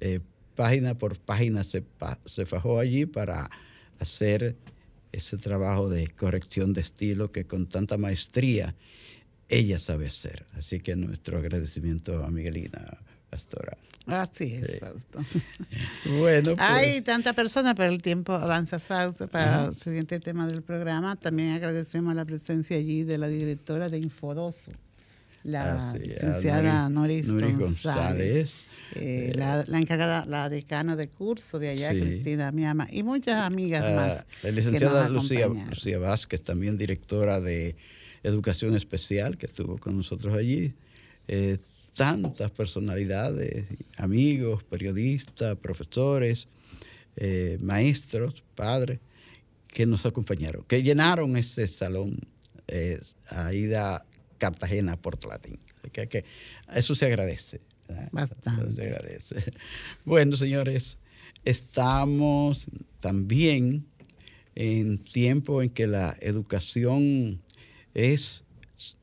eh, 0.00 0.20
página 0.56 0.96
por 0.96 1.18
página 1.18 1.62
se, 1.62 1.84
se 2.24 2.46
fajó 2.46 2.78
allí 2.78 3.04
para 3.04 3.50
hacer 3.98 4.56
ese 5.12 5.36
trabajo 5.36 5.90
de 5.90 6.08
corrección 6.08 6.72
de 6.72 6.80
estilo 6.80 7.32
que 7.32 7.44
con 7.44 7.68
tanta 7.68 7.98
maestría 7.98 8.74
ella 9.50 9.78
sabe 9.78 10.06
hacer. 10.06 10.46
Así 10.54 10.80
que 10.80 10.96
nuestro 10.96 11.36
agradecimiento 11.36 12.24
a 12.24 12.30
Miguelina 12.30 12.98
Pastora. 13.32 13.78
Así 14.04 14.52
es, 14.56 14.78
Fausto. 14.78 15.20
bueno, 16.18 16.54
pues. 16.54 16.60
Hay 16.60 17.00
tanta 17.00 17.32
persona, 17.32 17.74
pero 17.74 17.90
el 17.90 18.02
tiempo 18.02 18.34
avanza, 18.34 18.78
Fausto. 18.78 19.26
Para 19.26 19.68
el 19.68 19.74
siguiente 19.74 20.20
tema 20.20 20.46
del 20.46 20.60
programa, 20.60 21.16
también 21.16 21.52
agradecemos 21.52 22.14
la 22.14 22.26
presencia 22.26 22.76
allí 22.76 23.04
de 23.04 23.16
la 23.16 23.28
directora 23.28 23.88
de 23.88 23.96
Infodoso 23.96 24.72
la 25.44 25.94
licenciada 25.98 26.88
Noris, 26.88 27.32
González, 27.32 28.66
eh, 28.94 29.32
eh, 29.34 29.34
la, 29.34 29.78
encargada, 29.78 30.24
la 30.26 30.48
decana 30.48 30.94
de 30.94 31.08
curso 31.08 31.58
de 31.58 31.70
allá, 31.70 31.90
Cristina 31.90 32.52
Miama, 32.52 32.86
y 32.90 33.02
muchas 33.02 33.40
amigas 33.40 33.84
ah, 33.86 33.96
más. 33.96 34.26
La 34.42 34.50
licenciada 34.50 35.08
Lucía, 35.08 35.48
Lucía 35.48 35.98
Vázquez, 35.98 36.42
también 36.44 36.76
directora 36.76 37.40
de 37.40 37.76
Educación 38.22 38.76
Especial, 38.76 39.36
que 39.36 39.46
estuvo 39.46 39.78
con 39.78 39.96
nosotros 39.96 40.36
allí. 40.36 40.74
Eh, 41.26 41.58
tantas 41.94 42.50
personalidades, 42.50 43.66
amigos, 43.96 44.64
periodistas, 44.64 45.56
profesores, 45.58 46.48
maestros, 47.60 48.42
padres, 48.54 49.00
que 49.68 49.86
nos 49.86 50.06
acompañaron, 50.06 50.64
que 50.64 50.82
llenaron 50.82 51.36
ese 51.36 51.66
salón. 51.66 52.18
Aida 53.28 54.04
Cartagena, 54.38 54.96
Puerto 54.96 55.28
Latín. 55.28 55.60
Que, 55.92 56.24
eso 56.74 56.94
se 56.94 57.06
agradece. 57.06 57.60
Bastante. 58.10 58.72
se 58.72 58.82
agradece. 58.82 59.36
Bueno, 60.04 60.36
señores, 60.36 60.98
estamos 61.44 62.66
también 62.98 63.86
en 64.54 64.98
tiempo 64.98 65.62
en 65.62 65.70
que 65.70 65.86
la 65.86 66.16
educación 66.20 67.40
es 67.94 68.44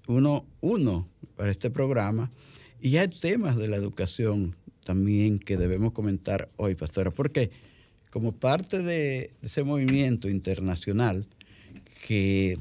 uno, 0.07 0.45
uno 0.59 1.07
para 1.37 1.51
este 1.51 1.69
programa 1.69 2.31
y 2.81 2.97
hay 2.97 3.07
temas 3.07 3.57
de 3.57 3.67
la 3.67 3.75
educación 3.75 4.55
también 4.83 5.39
que 5.39 5.57
debemos 5.57 5.93
comentar 5.93 6.49
hoy, 6.55 6.75
pastora, 6.75 7.11
porque 7.11 7.51
como 8.09 8.31
parte 8.31 8.81
de 8.81 9.31
ese 9.41 9.63
movimiento 9.63 10.29
internacional 10.29 11.27
que 12.07 12.57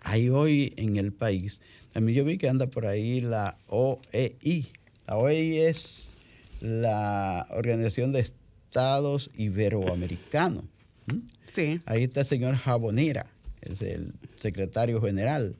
hay 0.00 0.28
hoy 0.28 0.72
en 0.76 0.96
el 0.96 1.12
país. 1.12 1.60
También 1.92 2.18
yo 2.18 2.24
vi 2.24 2.38
que 2.38 2.48
anda 2.48 2.66
por 2.66 2.86
ahí 2.86 3.20
la 3.20 3.56
OEI. 3.68 4.66
La 5.06 5.16
OEI 5.16 5.58
es 5.58 6.14
la 6.60 7.46
Organización 7.50 8.12
de 8.12 8.20
Estados 8.20 9.30
Iberoamericanos. 9.36 10.64
Sí. 11.46 11.80
Ahí 11.86 12.04
está 12.04 12.20
el 12.20 12.26
señor 12.26 12.56
Jabonera, 12.56 13.26
es 13.60 13.82
el 13.82 14.14
secretario 14.40 15.00
general. 15.00 15.56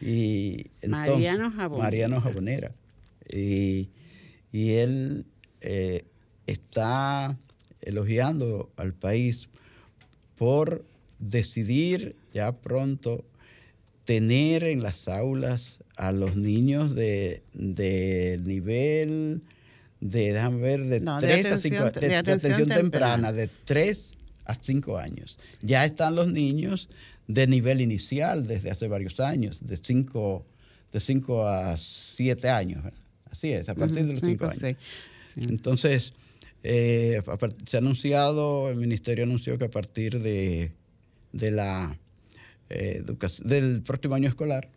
Y 0.00 0.66
Mariano 0.86 1.50
Jabonera. 1.50 1.84
Mariano 1.84 2.20
Jabonera. 2.20 2.72
Y, 3.30 3.88
él 4.52 5.26
eh, 5.60 6.04
está 6.46 7.36
elogiando 7.80 8.70
al 8.76 8.94
país 8.94 9.48
por 10.36 10.84
decidir 11.18 12.16
ya 12.32 12.52
pronto 12.52 13.24
tener 14.04 14.64
en 14.64 14.82
las 14.82 15.08
aulas 15.08 15.80
a 15.96 16.12
los 16.12 16.36
niños 16.36 16.94
de, 16.94 17.42
nivel 17.52 19.42
de, 20.00 20.32
déjame 20.32 20.60
ver, 20.62 20.84
de 20.84 21.00
3 21.00 21.46
a 21.52 21.58
5 21.58 21.90
de, 21.90 22.16
atención, 22.16 22.68
temprana, 22.68 23.32
de 23.32 23.50
3 23.64 24.14
a 24.46 24.54
5 24.54 24.96
años. 24.96 25.38
Ya 25.60 25.84
están 25.84 26.14
los 26.14 26.28
niños 26.28 26.88
de 27.28 27.46
nivel 27.46 27.80
inicial 27.80 28.46
desde 28.46 28.70
hace 28.70 28.88
varios 28.88 29.20
años, 29.20 29.60
de 29.60 29.76
5 29.76 30.44
de 30.92 31.00
cinco 31.00 31.46
a 31.46 31.76
7 31.76 32.48
años. 32.48 32.82
Así 33.30 33.52
es, 33.52 33.68
a 33.68 33.74
partir 33.74 34.06
de 34.06 34.14
los 34.14 34.20
5 34.20 34.44
años. 34.46 34.76
Entonces, 35.36 36.14
eh, 36.62 37.22
se 37.66 37.76
ha 37.76 37.80
anunciado, 37.80 38.70
el 38.70 38.76
ministerio 38.76 39.24
anunció 39.24 39.58
que 39.58 39.66
a 39.66 39.70
partir 39.70 40.20
de, 40.20 40.72
de 41.32 41.50
la 41.50 41.98
eh, 42.70 43.02
del 43.44 43.82
próximo 43.82 44.14
año 44.14 44.28
escolar. 44.28 44.68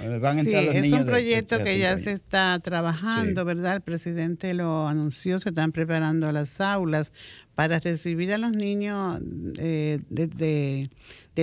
Eh, 0.00 0.18
van 0.20 0.38
a 0.38 0.40
entrar 0.40 0.62
sí, 0.62 0.68
es 0.72 0.92
un 0.92 1.04
proyecto 1.04 1.62
que 1.62 1.78
ya 1.78 1.98
se 1.98 2.12
está 2.12 2.58
trabajando, 2.60 3.44
¿verdad? 3.44 3.76
El 3.76 3.82
presidente 3.82 4.54
lo 4.54 4.88
anunció, 4.88 5.38
se 5.38 5.50
están 5.50 5.72
preparando 5.72 6.30
las 6.32 6.60
aulas 6.60 7.12
para 7.54 7.80
recibir 7.80 8.32
a 8.32 8.38
los 8.38 8.52
niños 8.52 9.20
eh, 9.58 10.00
de, 10.08 10.88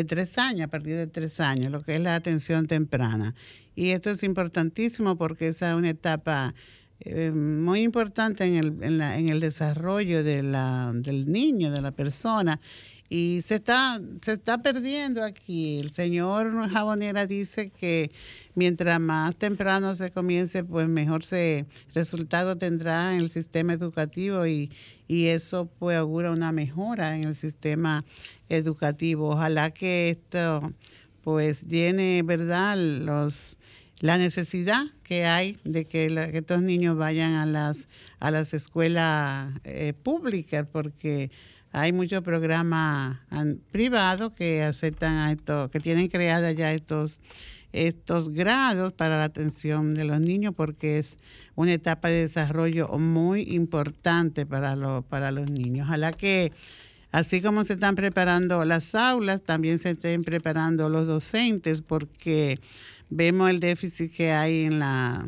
tres 0.06 0.38
años, 0.38 0.66
a 0.66 0.68
partir 0.70 0.96
de 0.96 1.08
tres 1.08 1.40
años, 1.40 1.72
lo 1.72 1.84
que 1.84 1.96
es 1.96 2.02
la 2.02 2.16
atención 2.16 2.68
temprana. 2.68 3.36
Y 3.76 3.90
esto 3.90 4.10
es 4.10 4.24
importantísimo 4.24 5.18
porque 5.18 5.50
esa 5.50 5.72
es 5.72 5.76
una 5.76 5.90
etapa 5.90 6.56
muy 7.32 7.82
importante 7.82 8.44
en 8.44 8.56
el, 8.56 8.78
en, 8.82 8.98
la, 8.98 9.20
en 9.20 9.30
el 9.30 9.40
desarrollo 9.40 10.24
de 10.24 10.42
la, 10.42 10.92
del 10.96 11.32
niño, 11.32 11.72
de 11.72 11.82
la 11.82 11.92
persona 11.92 12.60
y 13.10 13.40
se 13.42 13.56
está, 13.56 14.02
se 14.22 14.34
está 14.34 14.58
perdiendo 14.58 15.24
aquí. 15.24 15.80
El 15.80 15.92
señor 15.92 16.70
Jabonera 16.70 17.26
dice 17.26 17.70
que 17.70 18.12
mientras 18.56 19.00
más 19.00 19.36
temprano 19.36 19.96
se 19.96 20.12
comience, 20.12 20.64
pues 20.64 20.88
mejor 20.88 21.24
se 21.24 21.66
resultado 21.94 22.58
tendrá 22.58 23.14
en 23.14 23.22
el 23.22 23.30
sistema 23.30 23.74
educativo 23.74 24.46
y, 24.46 24.72
y 25.08 25.28
eso 25.28 25.70
pues 25.80 25.98
augura 25.98 26.32
una 26.32 26.52
mejora 26.52 27.16
en 27.16 27.26
el 27.26 27.36
sistema 27.36 28.04
educativo. 28.50 29.30
Ojalá 29.30 29.72
que 29.72 30.10
esto 30.10 30.74
pues 31.24 31.66
tiene, 31.68 32.24
¿verdad?, 32.24 32.78
los 32.78 33.58
la 34.00 34.18
necesidad 34.18 34.86
que 35.04 35.26
hay 35.26 35.58
de 35.64 35.86
que, 35.86 36.06
estos 36.34 36.62
niños 36.62 36.98
vayan 36.98 37.34
a 37.34 37.46
las 37.46 37.90
a 38.20 38.30
las 38.30 38.54
escuelas 38.54 39.52
eh, 39.64 39.94
públicas 40.04 40.68
porque 40.72 41.32
hay 41.72 41.92
muchos 41.92 42.24
programas 42.24 43.18
privados 43.72 44.34
que 44.34 44.64
aceptan 44.64 45.16
a 45.16 45.32
esto, 45.32 45.70
que 45.70 45.80
tienen 45.80 46.08
creadas 46.08 46.56
ya 46.56 46.74
estos 46.74 47.22
estos 47.74 48.30
grados 48.30 48.94
para 48.94 49.18
la 49.18 49.26
atención 49.26 49.94
de 49.94 50.06
los 50.06 50.20
niños 50.20 50.54
porque 50.56 51.00
es 51.00 51.20
una 51.56 51.74
etapa 51.74 52.08
de 52.10 52.22
desarrollo 52.22 52.88
muy 52.98 53.42
importante 53.42 54.46
para, 54.46 54.76
los 54.76 55.04
para 55.06 55.32
los 55.32 55.50
niños. 55.50 55.88
Ojalá 55.88 56.12
que 56.12 56.52
así 57.12 57.42
como 57.42 57.64
se 57.64 57.74
están 57.74 57.96
preparando 57.96 58.64
las 58.66 58.96
aulas, 58.96 59.44
también 59.44 59.80
se 59.80 59.92
estén 59.92 60.24
preparando 60.24 60.90
los 60.90 61.08
docentes 61.08 61.82
porque 61.82 62.60
vemos 63.10 63.50
el 63.50 63.60
déficit 63.60 64.14
que 64.14 64.32
hay 64.32 64.64
en 64.64 64.80
la 64.80 65.28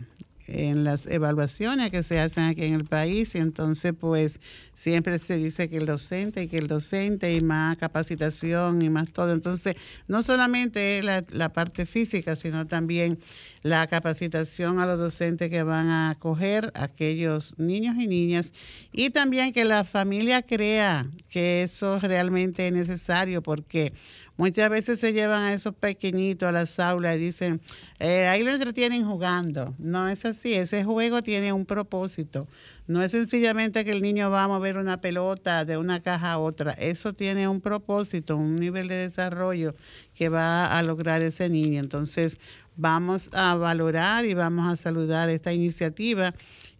en 0.51 0.83
las 0.83 1.07
evaluaciones 1.07 1.91
que 1.91 2.03
se 2.03 2.19
hacen 2.19 2.45
aquí 2.45 2.63
en 2.63 2.73
el 2.73 2.85
país 2.85 3.35
y 3.35 3.37
entonces 3.37 3.93
pues 3.99 4.39
siempre 4.73 5.19
se 5.19 5.37
dice 5.37 5.69
que 5.69 5.77
el 5.77 5.85
docente 5.85 6.43
y 6.43 6.47
que 6.47 6.57
el 6.57 6.67
docente 6.67 7.33
y 7.33 7.41
más 7.41 7.77
capacitación 7.77 8.81
y 8.81 8.89
más 8.89 9.11
todo. 9.11 9.33
Entonces 9.33 9.75
no 10.07 10.23
solamente 10.23 11.03
la, 11.03 11.23
la 11.29 11.53
parte 11.53 11.85
física, 11.85 12.35
sino 12.35 12.67
también 12.67 13.19
la 13.61 13.87
capacitación 13.87 14.79
a 14.79 14.85
los 14.85 14.97
docentes 14.97 15.49
que 15.49 15.63
van 15.63 15.87
a 15.87 16.11
acoger 16.11 16.71
a 16.75 16.85
aquellos 16.85 17.57
niños 17.57 17.95
y 17.97 18.07
niñas 18.07 18.53
y 18.91 19.09
también 19.09 19.53
que 19.53 19.65
la 19.65 19.83
familia 19.83 20.41
crea 20.41 21.07
que 21.29 21.63
eso 21.63 21.99
realmente 21.99 22.67
es 22.67 22.73
necesario 22.73 23.41
porque 23.41 23.93
Muchas 24.39 24.69
veces 24.69 25.01
se 25.01 25.11
llevan 25.11 25.43
a 25.43 25.53
esos 25.53 25.75
pequeñitos 25.75 26.47
a 26.47 26.53
las 26.53 26.79
aulas 26.79 27.17
y 27.17 27.19
dicen, 27.19 27.59
eh, 27.99 28.25
ahí 28.27 28.41
lo 28.41 28.51
entretienen 28.51 29.05
jugando. 29.05 29.75
No 29.77 30.07
es 30.07 30.23
así, 30.23 30.53
ese 30.53 30.85
juego 30.85 31.21
tiene 31.21 31.51
un 31.51 31.65
propósito. 31.65 32.47
No 32.87 33.03
es 33.03 33.11
sencillamente 33.11 33.83
que 33.83 33.91
el 33.91 34.01
niño 34.01 34.29
va 34.29 34.45
a 34.45 34.47
mover 34.47 34.77
una 34.77 35.01
pelota 35.01 35.65
de 35.65 35.75
una 35.75 36.01
caja 36.01 36.31
a 36.31 36.37
otra. 36.37 36.71
Eso 36.71 37.11
tiene 37.11 37.49
un 37.49 37.59
propósito, 37.59 38.37
un 38.37 38.55
nivel 38.55 38.87
de 38.87 38.95
desarrollo 38.95 39.75
que 40.15 40.29
va 40.29 40.67
a 40.67 40.83
lograr 40.83 41.21
ese 41.21 41.49
niño. 41.49 41.81
Entonces, 41.81 42.39
vamos 42.77 43.29
a 43.33 43.55
valorar 43.55 44.23
y 44.23 44.35
vamos 44.35 44.71
a 44.71 44.77
saludar 44.77 45.29
esta 45.29 45.51
iniciativa 45.51 46.33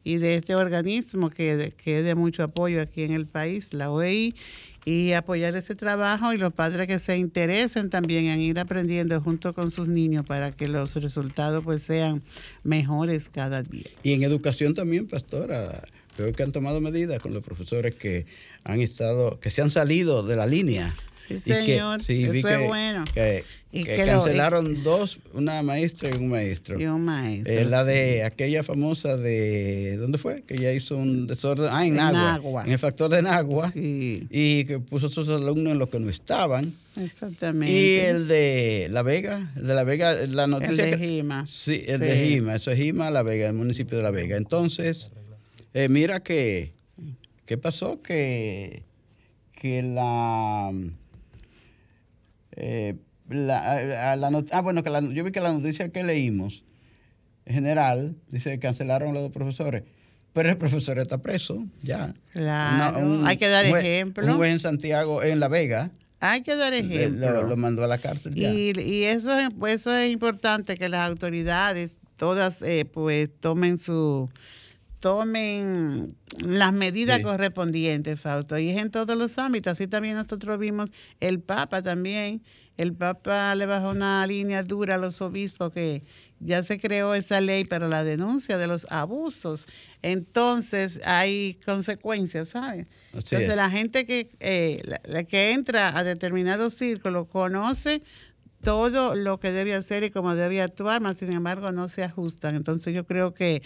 y 0.06 0.15
de 0.15 0.36
este 0.36 0.56
organismo 0.56 1.30
que, 1.30 1.74
que 1.76 2.00
es 2.00 2.06
de 2.06 2.15
mucho 2.15 2.43
apoyo 2.43 2.82
aquí 2.82 3.04
en 3.04 3.12
el 3.12 3.28
país, 3.28 3.74
la 3.74 3.91
OEI 3.91 4.34
y 4.86 5.12
apoyar 5.13 5.56
ese 5.56 5.76
trabajo 5.76 6.34
y 6.34 6.38
los 6.38 6.54
padres 6.54 6.88
que 6.88 7.00
se 7.00 7.18
interesen 7.18 7.89
también 7.89 8.26
en 8.26 8.39
ir 8.39 8.60
aprendiendo 8.60 9.20
junto 9.22 9.54
con 9.54 9.72
sus 9.72 9.88
niños 9.88 10.26
para 10.26 10.52
que 10.52 10.68
los 10.68 10.96
resultados 10.96 11.63
pues 11.63 11.84
sean 11.84 12.22
mejores 12.63 13.30
cada 13.30 13.63
día. 13.63 13.88
Y 14.04 14.13
en 14.13 14.24
educación 14.24 14.74
también, 14.74 15.08
pastora, 15.08 15.84
creo 16.15 16.34
que 16.34 16.44
han 16.44 16.52
tomado 16.52 16.82
medidas 16.82 17.22
con 17.22 17.34
los 17.34 17.44
profesores 17.44 17.96
que 17.96 18.26
han 18.63 18.82
estado, 18.82 19.39
que 19.39 19.52
se 19.52 19.62
han 19.62 19.72
salido 19.72 20.24
de 20.24 20.36
la 20.36 20.46
línea. 20.46 20.96
Sí, 21.28 21.38
señor, 21.38 22.02
eso 22.02 22.48
es 22.48 22.68
bueno. 22.68 23.06
Que, 23.13 23.44
y 23.72 23.84
que, 23.84 23.98
cancelaron 23.98 24.82
dos, 24.82 25.20
una 25.34 25.62
maestra 25.62 26.10
y 26.10 26.18
un 26.18 26.30
maestro. 26.30 26.80
Y 26.80 26.86
un 26.86 27.06
maestro. 27.06 27.54
Eh, 27.54 27.66
la 27.66 27.84
de 27.84 28.24
aquella 28.24 28.64
famosa 28.64 29.16
de, 29.16 29.96
¿dónde 29.98 30.18
fue? 30.18 30.42
Que 30.42 30.56
ella 30.56 30.74
hizo 30.74 30.98
un 30.98 31.28
desorden, 31.28 31.68
ah, 31.70 31.86
en, 31.86 31.94
en 31.94 32.00
Agua, 32.00 32.64
En 32.66 32.72
el 32.72 32.80
factor 32.80 33.12
de 33.12 33.22
Nagua. 33.22 33.70
Sí. 33.70 34.26
Y 34.32 34.66
que 34.66 34.80
puso 34.80 35.06
a 35.06 35.10
sus 35.10 35.30
alumnos 35.30 35.74
en 35.74 35.78
los 35.78 35.90
que 35.90 36.00
no 36.00 36.10
estaban. 36.10 36.74
Exactamente. 36.96 37.72
Y 37.72 38.00
el 38.00 38.28
de 38.28 38.88
La 38.90 39.04
Vega, 39.04 39.52
el 39.56 39.68
de 39.68 39.76
La 39.76 39.84
Vega, 39.84 40.14
la 40.26 40.48
noticia. 40.48 40.86
El 40.86 40.92
de 40.92 40.98
Jima. 40.98 41.46
Sí, 41.48 41.84
el 41.86 42.00
de 42.00 42.28
Jima, 42.28 42.56
eso 42.56 42.72
es 42.72 42.78
Jima, 42.80 43.12
La 43.12 43.22
Vega, 43.22 43.48
el 43.48 43.54
municipio 43.54 43.98
de 43.98 44.04
La 44.04 44.12
Vega. 44.12 44.36
Entonces, 44.36 45.12
eh, 45.76 45.90
mira 45.90 46.22
que, 46.22 46.74
¿qué 47.46 47.60
pasó? 47.60 48.02
Que, 48.02 48.82
que 49.54 49.84
la... 49.84 50.72
Eh, 52.56 52.96
la, 53.30 54.15
ah, 54.52 54.62
bueno, 54.62 54.84
que 54.84 54.92
yo 55.13 55.24
vi 55.24 55.32
que 55.32 55.42
la 55.42 55.52
noticia 55.52 55.89
que 55.89 56.04
leímos, 56.04 56.65
en 57.46 57.56
general, 57.56 58.15
dice 58.30 58.52
que 58.52 58.60
cancelaron 58.60 59.13
los 59.13 59.24
dos 59.24 59.32
profesores. 59.32 59.84
Pero 60.34 60.50
el 60.50 60.58
profesor 60.58 61.00
está 61.00 61.18
preso, 61.18 61.65
ya. 61.82 62.13
Claro, 62.34 63.26
hay 63.26 63.38
que 63.38 63.48
dar 63.48 63.65
ejemplo. 63.65 64.26
Un 64.26 64.38
juez 64.38 64.52
en 64.52 64.60
Santiago, 64.60 65.24
en 65.24 65.39
La 65.39 65.48
Vega. 65.48 65.92
Hay 66.20 66.42
que 66.42 66.56
dar 66.56 66.74
ejemplo. 66.74 67.44
Lo, 67.48 67.58
mandó 67.58 67.84
a 67.84 67.88
la 67.88 67.98
cárcel 67.98 68.36
ya. 68.36 68.52
Y, 68.52 69.04
eso, 69.06 69.32
pues, 69.58 69.82
eso 69.82 69.96
es 69.96 70.12
importante, 70.12 70.76
que 70.78 70.89
las 70.89 71.10
autoridades 71.10 72.00
todas 72.20 72.62
eh, 72.62 72.86
pues 72.86 73.32
tomen 73.39 73.78
su 73.78 74.30
tomen 75.00 76.18
las 76.46 76.74
medidas 76.74 77.22
correspondientes, 77.22 78.20
Fausto. 78.20 78.60
Y 78.60 78.70
es 78.70 78.78
en 78.78 78.92
todos 78.92 79.18
los 79.18 79.38
ámbitos. 79.38 79.72
Así 79.72 79.88
también 79.88 80.15
nosotros 80.15 80.60
vimos 80.60 80.92
el 81.22 81.39
Papa 81.39 81.82
también. 81.82 82.44
El 82.80 82.94
Papa 82.94 83.54
le 83.56 83.65
bajó 83.65 83.89
una 83.89 84.26
línea 84.26 84.63
dura 84.63 84.96
a 84.96 84.98
los 84.98 85.20
obispos 85.22 85.74
que 85.74 86.02
ya 86.39 86.63
se 86.63 86.80
creó 86.80 87.13
esa 87.13 87.42
ley 87.42 87.65
para 87.65 87.89
la 87.89 88.06
denuncia 88.06 88.58
de 88.58 88.68
los 88.68 88.89
abusos. 88.89 89.68
Entonces 90.02 91.02
hay 91.04 91.56
consecuencias, 91.65 92.48
¿sabes? 92.48 92.88
Entonces 93.12 93.54
la 93.54 93.70
gente 93.70 94.06
que, 94.06 94.30
eh, 94.39 94.82
la, 95.04 95.26
que 95.26 95.52
entra 95.52 95.98
a 95.98 96.06
determinados 96.06 96.74
círculos 96.74 97.28
conoce 97.28 98.02
todo 98.63 99.13
lo 99.13 99.39
que 99.39 99.52
debe 99.52 99.74
hacer 99.74 100.06
y 100.06 100.10
cómo 100.10 100.34
debe 100.34 100.62
actuar, 100.62 101.02
mas 101.02 101.18
sin 101.18 101.34
embargo 101.34 101.74
no 101.74 101.89
se 101.89 102.06
ajustan. 102.06 102.56
Entonces 102.56 102.94
yo 102.94 103.06
creo 103.06 103.34
que 103.34 103.62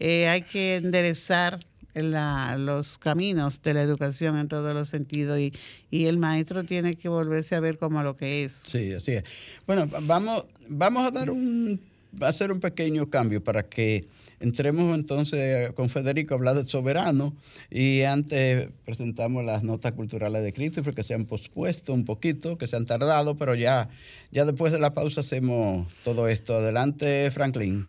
eh, 0.00 0.28
hay 0.28 0.40
que 0.40 0.76
enderezar 0.76 1.60
los 2.02 2.98
caminos 2.98 3.62
de 3.62 3.74
la 3.74 3.82
educación 3.82 4.38
en 4.38 4.48
todos 4.48 4.74
los 4.74 4.88
sentidos 4.88 5.38
y, 5.38 5.52
y, 5.90 6.06
el 6.06 6.18
maestro 6.18 6.64
tiene 6.64 6.94
que 6.94 7.08
volverse 7.08 7.54
a 7.54 7.60
ver 7.60 7.78
como 7.78 8.02
lo 8.02 8.16
que 8.16 8.44
es. 8.44 8.62
Sí, 8.66 8.92
así 8.92 9.12
es. 9.12 9.24
Bueno, 9.66 9.88
vamos, 10.02 10.46
vamos 10.68 11.06
a 11.06 11.10
dar 11.10 11.30
un, 11.30 11.80
a 12.20 12.28
hacer 12.28 12.52
un 12.52 12.60
pequeño 12.60 13.08
cambio 13.08 13.42
para 13.42 13.62
que 13.62 14.06
entremos 14.40 14.94
entonces 14.94 15.72
con 15.72 15.88
Federico 15.88 16.34
a 16.34 16.36
hablar 16.36 16.56
del 16.56 16.68
soberano 16.68 17.34
y 17.70 18.02
antes 18.02 18.68
presentamos 18.84 19.44
las 19.44 19.62
notas 19.62 19.92
culturales 19.92 20.42
de 20.42 20.52
Christopher 20.52 20.94
que 20.94 21.04
se 21.04 21.14
han 21.14 21.24
pospuesto 21.24 21.94
un 21.94 22.04
poquito, 22.04 22.58
que 22.58 22.66
se 22.66 22.76
han 22.76 22.86
tardado, 22.86 23.36
pero 23.36 23.54
ya, 23.54 23.88
ya 24.30 24.44
después 24.44 24.72
de 24.72 24.78
la 24.78 24.94
pausa 24.94 25.20
hacemos 25.20 25.88
todo 26.04 26.28
esto. 26.28 26.56
Adelante, 26.56 27.30
Franklin. 27.30 27.88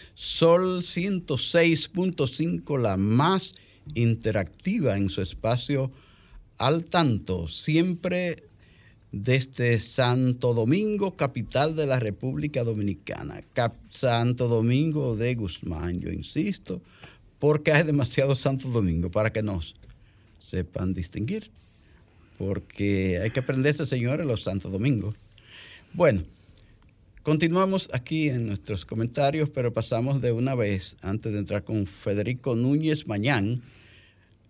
Sol 0.23 0.83
106.5, 0.83 2.79
la 2.79 2.95
más 2.95 3.55
interactiva 3.95 4.95
en 4.95 5.09
su 5.09 5.19
espacio 5.23 5.91
al 6.59 6.85
tanto, 6.85 7.47
siempre 7.47 8.43
desde 9.11 9.79
Santo 9.79 10.53
Domingo, 10.53 11.17
capital 11.17 11.75
de 11.75 11.87
la 11.87 11.99
República 11.99 12.63
Dominicana. 12.63 13.41
Santo 13.89 14.47
Domingo 14.47 15.15
de 15.15 15.33
Guzmán, 15.33 16.01
yo 16.01 16.11
insisto, 16.11 16.83
porque 17.39 17.71
hay 17.71 17.81
demasiado 17.81 18.35
Santo 18.35 18.67
Domingo 18.67 19.09
para 19.09 19.33
que 19.33 19.41
nos 19.41 19.73
sepan 20.37 20.93
distinguir. 20.93 21.49
Porque 22.37 23.19
hay 23.23 23.31
que 23.31 23.39
aprenderse, 23.39 23.87
señores, 23.87 24.27
los 24.27 24.43
Santo 24.43 24.69
Domingos. 24.69 25.15
Bueno, 25.93 26.21
Continuamos 27.23 27.87
aquí 27.93 28.29
en 28.29 28.47
nuestros 28.47 28.83
comentarios, 28.83 29.47
pero 29.51 29.71
pasamos 29.71 30.21
de 30.21 30.31
una 30.31 30.55
vez, 30.55 30.97
antes 31.03 31.31
de 31.31 31.37
entrar 31.37 31.63
con 31.63 31.85
Federico 31.85 32.55
Núñez 32.55 33.05
Mañán, 33.05 33.61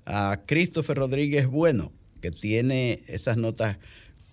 a 0.05 0.39
Christopher 0.45 0.95
Rodríguez 0.95 1.47
Bueno, 1.47 1.91
que 2.21 2.31
tiene 2.31 3.03
esas 3.07 3.35
notas 3.35 3.77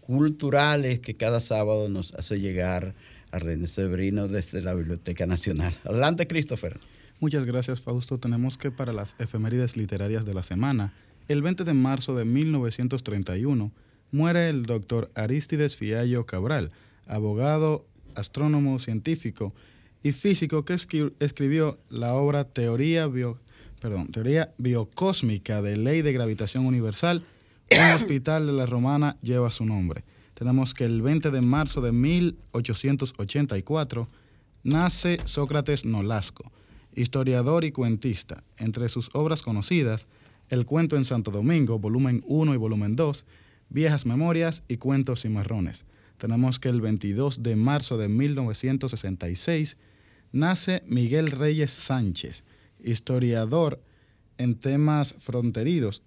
culturales 0.01 1.01
que 1.01 1.16
cada 1.16 1.40
sábado 1.40 1.88
nos 1.88 2.14
hace 2.14 2.38
llegar 2.38 2.94
a 3.33 3.40
René 3.40 3.66
Sebrino 3.66 4.29
desde 4.29 4.62
la 4.62 4.72
Biblioteca 4.74 5.27
Nacional. 5.27 5.74
Adelante, 5.83 6.29
Christopher. 6.29 6.79
Muchas 7.18 7.44
gracias, 7.44 7.81
Fausto. 7.81 8.18
Tenemos 8.18 8.57
que 8.57 8.70
para 8.70 8.92
las 8.92 9.16
efemérides 9.18 9.77
literarias 9.77 10.24
de 10.24 10.35
la 10.35 10.44
semana, 10.44 10.94
el 11.27 11.42
20 11.42 11.64
de 11.64 11.74
marzo 11.74 12.14
de 12.14 12.24
1931, 12.24 13.72
muere 14.12 14.48
el 14.48 14.62
doctor 14.64 15.11
Aristides 15.16 15.74
Fiallo 15.74 16.24
Cabral, 16.24 16.70
abogado, 17.09 17.88
astrónomo, 18.18 18.78
científico 18.78 19.54
y 20.02 20.12
físico 20.12 20.64
que 20.64 20.74
escribió 20.74 21.78
la 21.88 22.14
obra 22.14 22.44
Teoría, 22.44 23.07
Bio, 23.07 23.38
perdón, 23.81 24.09
Teoría 24.09 24.52
Biocósmica 24.59 25.62
de 25.62 25.76
Ley 25.76 26.02
de 26.02 26.12
Gravitación 26.12 26.66
Universal. 26.66 27.22
Un 27.70 27.90
hospital 27.94 28.46
de 28.46 28.52
la 28.52 28.66
Romana 28.66 29.16
lleva 29.22 29.50
su 29.50 29.64
nombre. 29.64 30.04
Tenemos 30.35 30.74
que 30.74 30.85
el 30.85 31.00
20 31.02 31.31
de 31.31 31.40
marzo 31.40 31.81
de 31.81 31.92
1884 31.92 34.09
nace 34.62 35.18
Sócrates 35.24 35.85
Nolasco, 35.85 36.52
historiador 36.94 37.64
y 37.64 37.72
cuentista. 37.72 38.44
Entre 38.57 38.88
sus 38.88 39.11
obras 39.14 39.42
conocidas, 39.42 40.07
El 40.48 40.64
cuento 40.64 40.96
en 40.96 41.04
Santo 41.04 41.31
Domingo, 41.31 41.78
volumen 41.78 42.24
1 42.26 42.54
y 42.54 42.57
volumen 42.57 42.96
2, 42.96 43.26
Viejas 43.68 44.07
Memorias 44.07 44.62
y 44.66 44.78
Cuentos 44.78 45.26
y 45.26 45.28
Marrones. 45.28 45.85
Tenemos 46.18 46.59
que 46.59 46.68
el 46.68 46.81
22 46.81 47.42
de 47.42 47.57
marzo 47.57 47.96
de 47.96 48.09
1966 48.09 49.76
nace 50.33 50.83
Miguel 50.87 51.28
Reyes 51.28 51.70
Sánchez, 51.70 52.44
historiador 52.83 53.81
en 54.37 54.57
temas 54.57 55.14
fronterizos, 55.18 56.02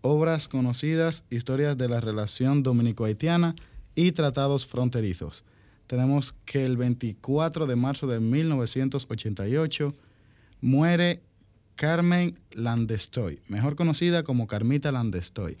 obras 0.00 0.48
conocidas, 0.48 1.24
historias 1.30 1.76
de 1.76 1.88
la 1.88 2.00
relación 2.00 2.62
dominico-haitiana 2.62 3.56
y 3.94 4.12
tratados 4.12 4.66
fronterizos. 4.66 5.44
Tenemos 5.86 6.34
que 6.44 6.64
el 6.64 6.76
24 6.76 7.66
de 7.66 7.76
marzo 7.76 8.06
de 8.06 8.20
1988 8.20 9.94
muere 10.60 11.22
Carmen 11.76 12.38
Landestoy, 12.52 13.40
mejor 13.48 13.76
conocida 13.76 14.22
como 14.22 14.46
Carmita 14.46 14.90
Landestoy, 14.90 15.56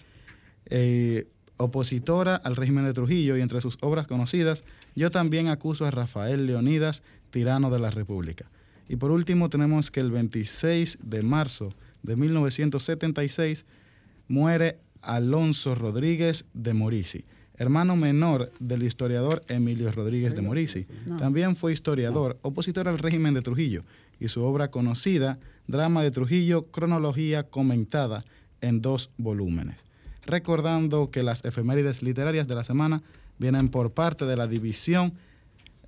eh, 0.66 1.28
opositora 1.56 2.36
al 2.36 2.56
régimen 2.56 2.84
de 2.84 2.92
Trujillo 2.92 3.36
y 3.36 3.40
entre 3.40 3.60
sus 3.60 3.78
obras 3.80 4.06
conocidas, 4.06 4.64
yo 4.94 5.10
también 5.10 5.48
acuso 5.48 5.84
a 5.84 5.90
Rafael 5.90 6.46
Leonidas, 6.46 7.02
tirano 7.30 7.70
de 7.70 7.78
la 7.78 7.90
República. 7.90 8.50
Y 8.88 8.96
por 8.96 9.10
último 9.10 9.50
tenemos 9.50 9.90
que 9.90 10.00
el 10.00 10.10
26 10.10 10.98
de 11.02 11.22
marzo 11.22 11.72
de 12.02 12.16
1976 12.16 13.64
muere 14.28 14.78
Alonso 15.02 15.74
Rodríguez 15.74 16.44
de 16.54 16.74
Morisi, 16.74 17.24
hermano 17.56 17.96
menor 17.96 18.52
del 18.60 18.82
historiador 18.82 19.42
Emilio 19.48 19.90
Rodríguez 19.90 20.34
de 20.34 20.42
Morisi. 20.42 20.86
También 21.18 21.56
fue 21.56 21.72
historiador, 21.72 22.38
opositor 22.42 22.88
al 22.88 22.98
régimen 22.98 23.34
de 23.34 23.42
Trujillo, 23.42 23.84
y 24.18 24.28
su 24.28 24.42
obra 24.42 24.70
conocida, 24.70 25.38
Drama 25.66 26.02
de 26.02 26.10
Trujillo, 26.10 26.66
cronología 26.66 27.44
comentada 27.44 28.24
en 28.60 28.80
dos 28.80 29.10
volúmenes. 29.18 29.85
Recordando 30.26 31.10
que 31.10 31.22
las 31.22 31.44
efemérides 31.44 32.02
literarias 32.02 32.48
de 32.48 32.56
la 32.56 32.64
semana 32.64 33.02
vienen 33.38 33.68
por 33.68 33.92
parte 33.92 34.24
de 34.24 34.36
la 34.36 34.48
División 34.48 35.14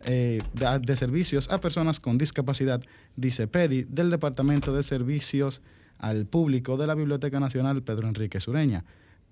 eh, 0.04 0.38
de, 0.54 0.96
Servicios 0.96 1.50
a 1.50 1.60
Personas 1.60 1.98
con 1.98 2.18
Discapacidad, 2.18 2.80
DICEPEDI, 3.16 3.86
del 3.88 4.10
Departamento 4.10 4.72
de 4.72 4.84
Servicios 4.84 5.60
al 5.98 6.26
público 6.26 6.76
de 6.76 6.86
la 6.86 6.94
Biblioteca 6.94 7.40
Nacional 7.40 7.82
Pedro 7.82 8.06
Enrique 8.06 8.40
Sureña. 8.40 8.84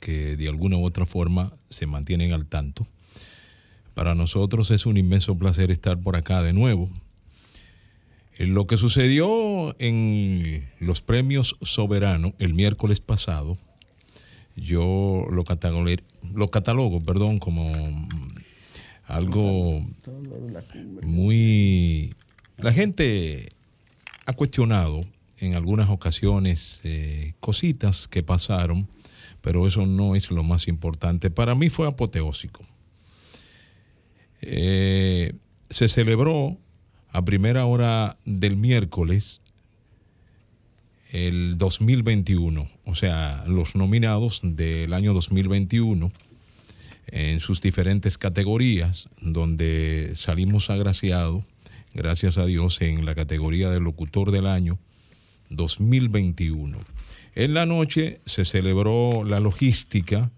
que 0.00 0.36
de 0.36 0.48
alguna 0.48 0.76
u 0.76 0.84
otra 0.84 1.06
forma 1.06 1.52
se 1.70 1.86
mantienen 1.86 2.32
al 2.32 2.46
tanto. 2.46 2.86
Para 3.94 4.14
nosotros 4.14 4.70
es 4.70 4.86
un 4.86 4.96
inmenso 4.96 5.36
placer 5.36 5.70
estar 5.70 5.98
por 5.98 6.16
acá 6.16 6.42
de 6.42 6.52
nuevo 6.52 6.88
lo 8.46 8.66
que 8.66 8.76
sucedió 8.76 9.74
en 9.80 10.68
los 10.78 11.02
premios 11.02 11.56
soberanos 11.60 12.34
el 12.38 12.54
miércoles 12.54 13.00
pasado, 13.00 13.58
yo 14.56 15.26
lo, 15.30 15.44
lo 16.34 16.48
catalogo 16.48 17.00
perdón, 17.02 17.38
como 17.38 17.72
algo 19.06 19.84
muy... 21.02 22.14
La 22.58 22.72
gente 22.72 23.48
ha 24.26 24.32
cuestionado 24.32 25.04
en 25.38 25.54
algunas 25.54 25.88
ocasiones 25.88 26.80
eh, 26.84 27.34
cositas 27.40 28.06
que 28.08 28.22
pasaron, 28.22 28.88
pero 29.48 29.66
eso 29.66 29.86
no 29.86 30.14
es 30.14 30.30
lo 30.30 30.44
más 30.44 30.68
importante. 30.68 31.30
Para 31.30 31.54
mí 31.54 31.70
fue 31.70 31.88
apoteósico. 31.88 32.66
Eh, 34.42 35.32
se 35.70 35.88
celebró 35.88 36.58
a 37.12 37.24
primera 37.24 37.64
hora 37.64 38.18
del 38.26 38.58
miércoles 38.58 39.40
el 41.12 41.56
2021, 41.56 42.70
o 42.84 42.94
sea, 42.94 43.42
los 43.46 43.74
nominados 43.74 44.42
del 44.44 44.92
año 44.92 45.14
2021 45.14 46.12
en 47.06 47.40
sus 47.40 47.62
diferentes 47.62 48.18
categorías, 48.18 49.08
donde 49.22 50.12
salimos 50.14 50.68
agraciados, 50.68 51.42
gracias 51.94 52.36
a 52.36 52.44
Dios, 52.44 52.82
en 52.82 53.06
la 53.06 53.14
categoría 53.14 53.70
de 53.70 53.80
locutor 53.80 54.30
del 54.30 54.46
año 54.46 54.78
2021. 55.48 56.97
En 57.38 57.54
la 57.54 57.66
noche 57.66 58.20
se 58.26 58.44
celebró 58.44 59.22
la 59.22 59.38
logística 59.38 60.28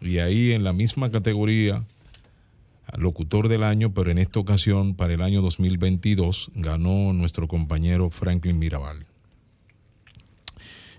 y 0.00 0.20
ahí 0.20 0.52
en 0.52 0.64
la 0.64 0.72
misma 0.72 1.10
categoría 1.10 1.84
locutor 2.96 3.48
del 3.48 3.62
año, 3.62 3.92
pero 3.92 4.10
en 4.10 4.16
esta 4.16 4.40
ocasión, 4.40 4.94
para 4.94 5.12
el 5.12 5.20
año 5.20 5.42
2022, 5.42 6.50
ganó 6.54 7.12
nuestro 7.12 7.46
compañero 7.46 8.08
Franklin 8.08 8.58
Mirabal. 8.58 9.04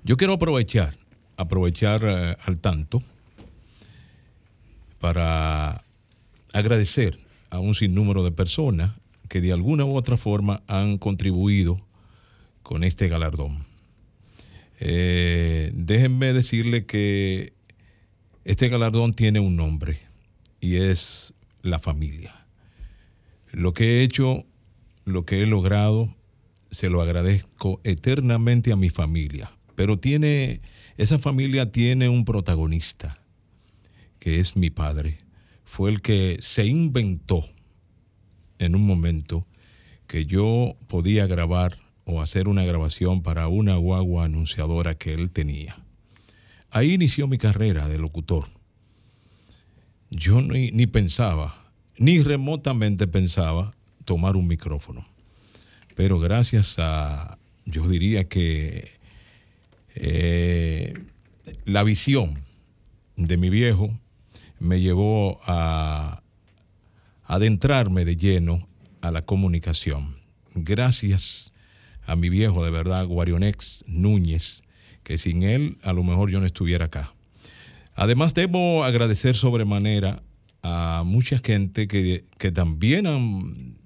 Yo 0.03 0.15
quiero 0.15 0.33
aprovechar, 0.33 0.95
aprovechar 1.37 2.03
eh, 2.03 2.37
al 2.45 2.59
tanto 2.59 3.01
para 4.99 5.83
agradecer 6.53 7.17
a 7.49 7.57
un 7.57 7.73
sinnúmero 7.73 8.23
de 8.23 8.31
personas 8.31 8.91
que 9.27 9.41
de 9.41 9.53
alguna 9.53 9.85
u 9.85 9.95
otra 9.95 10.17
forma 10.17 10.61
han 10.67 10.99
contribuido 10.99 11.81
con 12.61 12.83
este 12.83 13.07
galardón. 13.07 13.64
Eh, 14.79 15.71
déjenme 15.73 16.33
decirle 16.33 16.85
que 16.85 17.53
este 18.43 18.69
galardón 18.69 19.13
tiene 19.13 19.39
un 19.39 19.55
nombre 19.55 19.99
y 20.59 20.75
es 20.75 21.33
la 21.61 21.79
familia. 21.79 22.45
Lo 23.51 23.73
que 23.73 23.99
he 23.99 24.03
hecho, 24.03 24.45
lo 25.05 25.25
que 25.25 25.41
he 25.41 25.45
logrado, 25.45 26.13
se 26.71 26.89
lo 26.89 27.01
agradezco 27.01 27.79
eternamente 27.83 28.71
a 28.71 28.75
mi 28.75 28.89
familia. 28.89 29.51
Pero 29.75 29.97
tiene, 29.97 30.61
esa 30.97 31.19
familia 31.19 31.71
tiene 31.71 32.09
un 32.09 32.25
protagonista, 32.25 33.17
que 34.19 34.39
es 34.39 34.55
mi 34.55 34.69
padre, 34.69 35.19
fue 35.63 35.89
el 35.89 36.01
que 36.01 36.37
se 36.41 36.65
inventó 36.65 37.45
en 38.59 38.75
un 38.75 38.85
momento 38.85 39.45
que 40.07 40.25
yo 40.25 40.75
podía 40.87 41.27
grabar 41.27 41.77
o 42.05 42.21
hacer 42.21 42.47
una 42.47 42.63
grabación 42.63 43.21
para 43.21 43.47
una 43.47 43.75
guagua 43.75 44.25
anunciadora 44.25 44.95
que 44.95 45.13
él 45.13 45.31
tenía. 45.31 45.75
Ahí 46.69 46.93
inició 46.93 47.27
mi 47.27 47.37
carrera 47.37 47.87
de 47.87 47.97
locutor. 47.97 48.45
Yo 50.11 50.39
ni, 50.41 50.87
pensaba, 50.87 51.71
ni 51.97 52.21
remotamente 52.21 53.07
pensaba 53.07 53.75
tomar 54.05 54.35
un 54.35 54.47
micrófono. 54.47 55.05
Pero 55.95 56.19
gracias 56.19 56.75
a, 56.77 57.39
yo 57.65 57.87
diría 57.87 58.25
que 58.25 58.91
eh, 59.95 60.93
la 61.65 61.83
visión 61.83 62.43
de 63.15 63.37
mi 63.37 63.49
viejo 63.49 63.97
me 64.59 64.79
llevó 64.79 65.39
a 65.45 66.21
adentrarme 67.23 68.05
de 68.05 68.15
lleno 68.15 68.67
a 69.01 69.11
la 69.11 69.21
comunicación. 69.21 70.17
Gracias 70.53 71.51
a 72.05 72.15
mi 72.15 72.29
viejo, 72.29 72.63
de 72.63 72.71
verdad, 72.71 73.05
Guarionex 73.05 73.83
Núñez, 73.87 74.63
que 75.03 75.17
sin 75.17 75.43
él 75.43 75.77
a 75.83 75.93
lo 75.93 76.03
mejor 76.03 76.29
yo 76.29 76.39
no 76.39 76.45
estuviera 76.45 76.85
acá. 76.85 77.13
Además, 77.95 78.33
debo 78.33 78.83
agradecer 78.83 79.35
sobremanera 79.35 80.21
a 80.61 81.03
mucha 81.05 81.39
gente 81.39 81.87
que, 81.87 82.25
que 82.37 82.51
también 82.51 83.07
han 83.07 83.77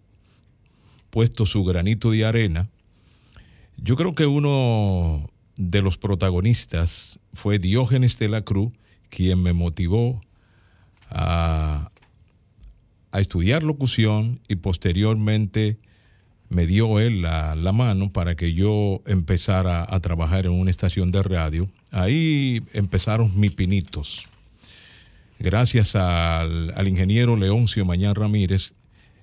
puesto 1.09 1.45
su 1.45 1.63
granito 1.63 2.11
de 2.11 2.26
arena. 2.26 2.70
Yo 3.78 3.95
creo 3.95 4.15
que 4.15 4.26
uno 4.26 5.30
de 5.57 5.82
los 5.82 5.97
protagonistas 5.97 7.20
fue 7.34 7.59
Diógenes 7.59 8.17
de 8.17 8.30
la 8.30 8.41
Cruz, 8.41 8.72
quien 9.09 9.41
me 9.41 9.53
motivó 9.53 10.22
a, 11.09 11.89
a 13.11 13.20
estudiar 13.20 13.63
locución 13.63 14.41
y 14.47 14.55
posteriormente 14.55 15.80
me 16.49 16.65
dio 16.65 16.99
él 16.99 17.21
la, 17.21 17.55
la, 17.55 17.71
mano 17.71 18.11
para 18.11 18.35
que 18.35 18.53
yo 18.53 19.01
empezara 19.05 19.85
a 19.87 19.99
trabajar 19.99 20.45
en 20.45 20.51
una 20.51 20.71
estación 20.71 21.11
de 21.11 21.23
radio. 21.23 21.67
Ahí 21.91 22.63
empezaron 22.73 23.39
mis 23.39 23.51
pinitos. 23.51 24.27
Gracias 25.37 25.95
al, 25.95 26.73
al 26.75 26.87
ingeniero 26.87 27.37
Leoncio 27.37 27.85
Mañán 27.85 28.15
Ramírez, 28.15 28.73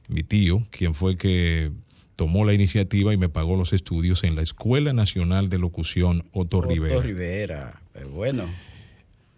mi 0.08 0.22
tío, 0.22 0.66
quien 0.70 0.94
fue 0.94 1.16
que 1.16 1.72
tomó 2.14 2.44
la 2.44 2.54
iniciativa 2.54 3.12
y 3.12 3.16
me 3.16 3.28
pagó 3.28 3.56
los 3.56 3.72
estudios 3.72 4.24
en 4.24 4.34
la 4.36 4.42
Escuela 4.42 4.92
Nacional 4.92 5.48
de 5.50 5.58
Locución 5.58 6.24
Otto, 6.32 6.58
Otto 6.58 6.62
Rivera. 6.62 7.00
Rivera, 7.00 7.82
eh, 7.94 8.04
bueno. 8.04 8.44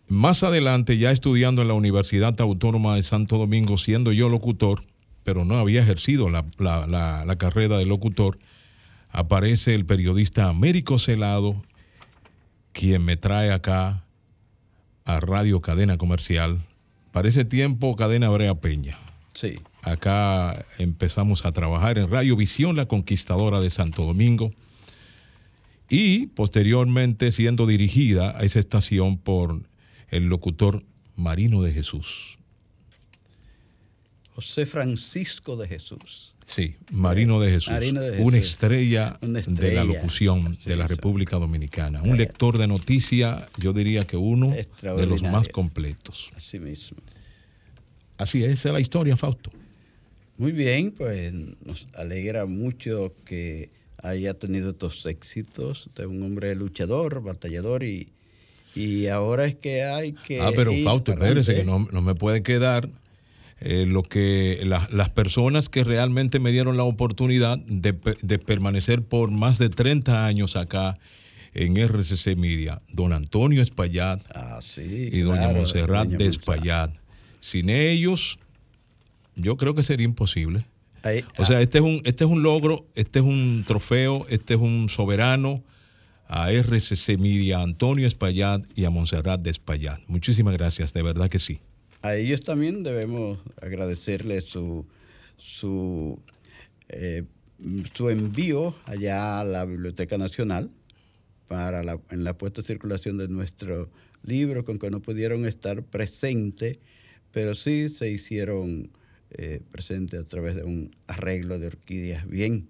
Más 0.07 0.43
adelante, 0.43 0.97
ya 0.97 1.11
estudiando 1.11 1.61
en 1.62 1.68
la 1.68 1.74
Universidad 1.74 2.41
Autónoma 2.41 2.97
de 2.97 3.03
Santo 3.03 3.36
Domingo, 3.36 3.76
siendo 3.76 4.12
yo 4.12 4.28
locutor, 4.28 4.82
pero 5.29 5.45
no 5.45 5.59
había 5.59 5.83
ejercido 5.83 6.31
la, 6.31 6.47
la, 6.57 6.87
la, 6.87 7.22
la 7.26 7.37
carrera 7.37 7.76
de 7.76 7.85
locutor, 7.85 8.39
aparece 9.11 9.74
el 9.74 9.85
periodista 9.85 10.49
Américo 10.49 10.99
Celado, 10.99 11.62
quien 12.72 13.05
me 13.05 13.18
trae 13.18 13.53
acá 13.53 14.05
a 15.05 15.20
Radio 15.20 15.61
Cadena 15.61 15.99
Comercial. 15.99 16.62
Para 17.12 17.29
ese 17.29 17.45
tiempo, 17.45 17.95
Cadena 17.95 18.31
Brea 18.31 18.55
Peña. 18.55 18.99
Sí. 19.35 19.57
Acá 19.83 20.64
empezamos 20.79 21.45
a 21.45 21.53
trabajar 21.53 21.99
en 21.99 22.09
Radio 22.09 22.35
Visión, 22.35 22.74
la 22.74 22.87
conquistadora 22.87 23.61
de 23.61 23.68
Santo 23.68 24.07
Domingo, 24.07 24.51
y 25.91 26.29
posteriormente 26.29 27.33
siendo 27.33 27.66
dirigida 27.66 28.31
a 28.31 28.45
esa 28.45 28.61
estación 28.61 29.18
por 29.18 29.61
el 30.09 30.24
locutor 30.31 30.85
Marino 31.16 31.61
de 31.61 31.74
Jesús. 31.74 32.38
José 34.39 34.66
Francisco 34.66 35.57
de 35.57 35.66
Jesús. 35.66 36.32
Sí, 36.47 36.76
Marino 36.93 37.41
de 37.41 37.51
Jesús, 37.51 37.72
Marino 37.72 38.01
de 38.01 38.11
Jesús. 38.12 38.24
Una, 38.24 38.36
estrella 38.39 39.18
Una 39.20 39.41
de 39.41 39.72
la 39.72 39.82
locución 39.82 40.55
Sí, 40.55 40.68
de 40.70 40.76
la. 40.76 40.86
República 40.86 41.39
Dominicana. 41.39 42.05
Un 42.05 42.16
lector 42.16 42.57
de 42.57 42.68
noticias, 42.68 43.36
yo 43.57 43.72
diría 43.72 44.07
que 44.07 44.16
uno 44.16 44.53
de 44.53 45.07
los 45.07 45.24
más 45.24 45.49
completos. 45.49 46.30
Así 46.36 46.61
mismo. 46.61 46.99
Así 48.16 48.45
es, 48.45 48.53
esa 48.53 48.68
es 48.68 48.72
la 48.74 48.80
historia, 48.80 49.16
Fausto. 49.16 49.51
Muy 50.36 50.53
bien, 50.53 50.93
pues 50.93 51.32
nos 51.64 51.89
alegra 51.95 52.47
mucho 52.47 53.12
que 53.24 53.70
haya 54.05 54.34
tenido 54.34 54.70
estos 54.70 55.05
éxitos. 55.07 55.89
Usted 55.89 56.05
es 56.05 56.09
un 56.09 56.22
hombre 56.22 56.55
luchador, 56.55 57.24
batallador 57.24 57.82
y, 57.82 58.12
y 58.76 59.09
ahora 59.09 59.47
es 59.47 59.57
que 59.57 59.82
hay 59.82 60.12
que. 60.12 60.41
Ah, 60.41 60.53
pero 60.55 60.72
Fausto, 60.84 61.11
espérese, 61.11 61.57
que 61.57 61.64
no, 61.64 61.89
no 61.91 62.03
me 62.03 62.14
puede 62.14 62.45
quedar 62.45 62.89
eh, 63.61 63.87
lo 63.87 64.03
que 64.03 64.61
la- 64.65 64.89
las 64.93 65.11
personas 65.11 65.69
que 65.69 65.83
realmente 65.85 66.39
me 66.41 66.53
dieron 66.53 66.77
la 66.77 66.85
oportunidad 66.85 67.59
de, 67.59 67.93
de 68.23 68.39
permanecer 68.39 69.03
por 69.03 69.31
más 69.31 69.59
de 69.59 69.69
30 69.69 70.27
años 70.27 70.55
acá 70.57 70.97
en 71.55 71.77
RCC 71.77 72.37
Media, 72.37 72.83
don 72.93 73.13
Antonio 73.13 73.61
Espaillat 73.63 74.21
Ah, 74.35 74.61
sí. 74.63 75.09
y 75.13 75.21
doña 75.21 75.39
claro, 75.43 75.57
Montserrat 75.59 76.05
doña 76.07 76.19
de. 76.19 76.27
Espaillat. 76.27 76.91
Sin 77.41 77.69
ellos, 77.71 78.39
yo 79.35 79.57
creo 79.57 79.75
que 79.75 79.83
sería 79.83 80.05
imposible. 80.05 80.65
Ahí- 81.03 81.25
O 81.39 81.45
sea, 81.45 81.61
este 81.61 81.79
es 81.79 81.85
un, 81.85 82.03
este 82.05 82.25
es 82.25 82.31
un 82.31 82.43
logro, 82.43 82.87
este 82.95 83.21
es 83.21 83.25
un 83.25 83.65
trofeo, 83.67 84.27
este 84.29 84.55
es 84.55 84.61
un 84.61 84.89
soberano 84.89 85.63
a 86.29 86.53
RCC 86.53 87.17
Media, 87.19 87.59
a 87.59 87.63
Antonio 87.63 88.07
Espaillat 88.07 88.63
y 88.77 88.85
a 88.85 88.91
Montserrat 88.91 89.41
de 89.41 89.51
Espaillat. 89.51 90.01
Muchísimas 90.09 90.55
gracias, 90.57 90.93
de 90.93 91.03
verdad 91.03 91.29
que 91.31 91.39
sí. 91.39 91.61
A 92.03 92.15
ellos 92.15 92.43
también 92.43 92.83
debemos 92.83 93.39
agradecerles 93.61 94.45
su, 94.45 94.87
su, 95.37 96.21
eh, 96.89 97.25
su 97.95 98.11
envío 98.11 98.75
allá 98.85 99.41
a 99.41 99.45
la 99.45 99.65
Biblioteca 99.65 100.17
Nacional 100.19 100.71
para 101.49 101.83
la, 101.83 102.01
en 102.11 102.25
la 102.25 102.37
puesta 102.37 102.61
en 102.61 102.67
circulación 102.67 103.19
de 103.19 103.29
nuestro 103.29 103.91
libro, 104.23 104.65
con 104.65 104.79
que 104.79 104.91
no 104.91 105.01
pudieron 105.01 105.47
estar 105.47 105.83
presentes, 105.83 106.79
pero 107.33 107.55
sí 107.55 107.89
se 107.89 108.11
hicieron 108.11 108.91
eh, 109.31 109.61
presentes 109.71 110.21
a 110.21 110.25
través 110.25 110.57
de 110.57 110.65
un 110.65 110.95
arreglo 111.07 111.59
de 111.59 111.69
orquídeas 111.69 112.29
bien, 112.29 112.69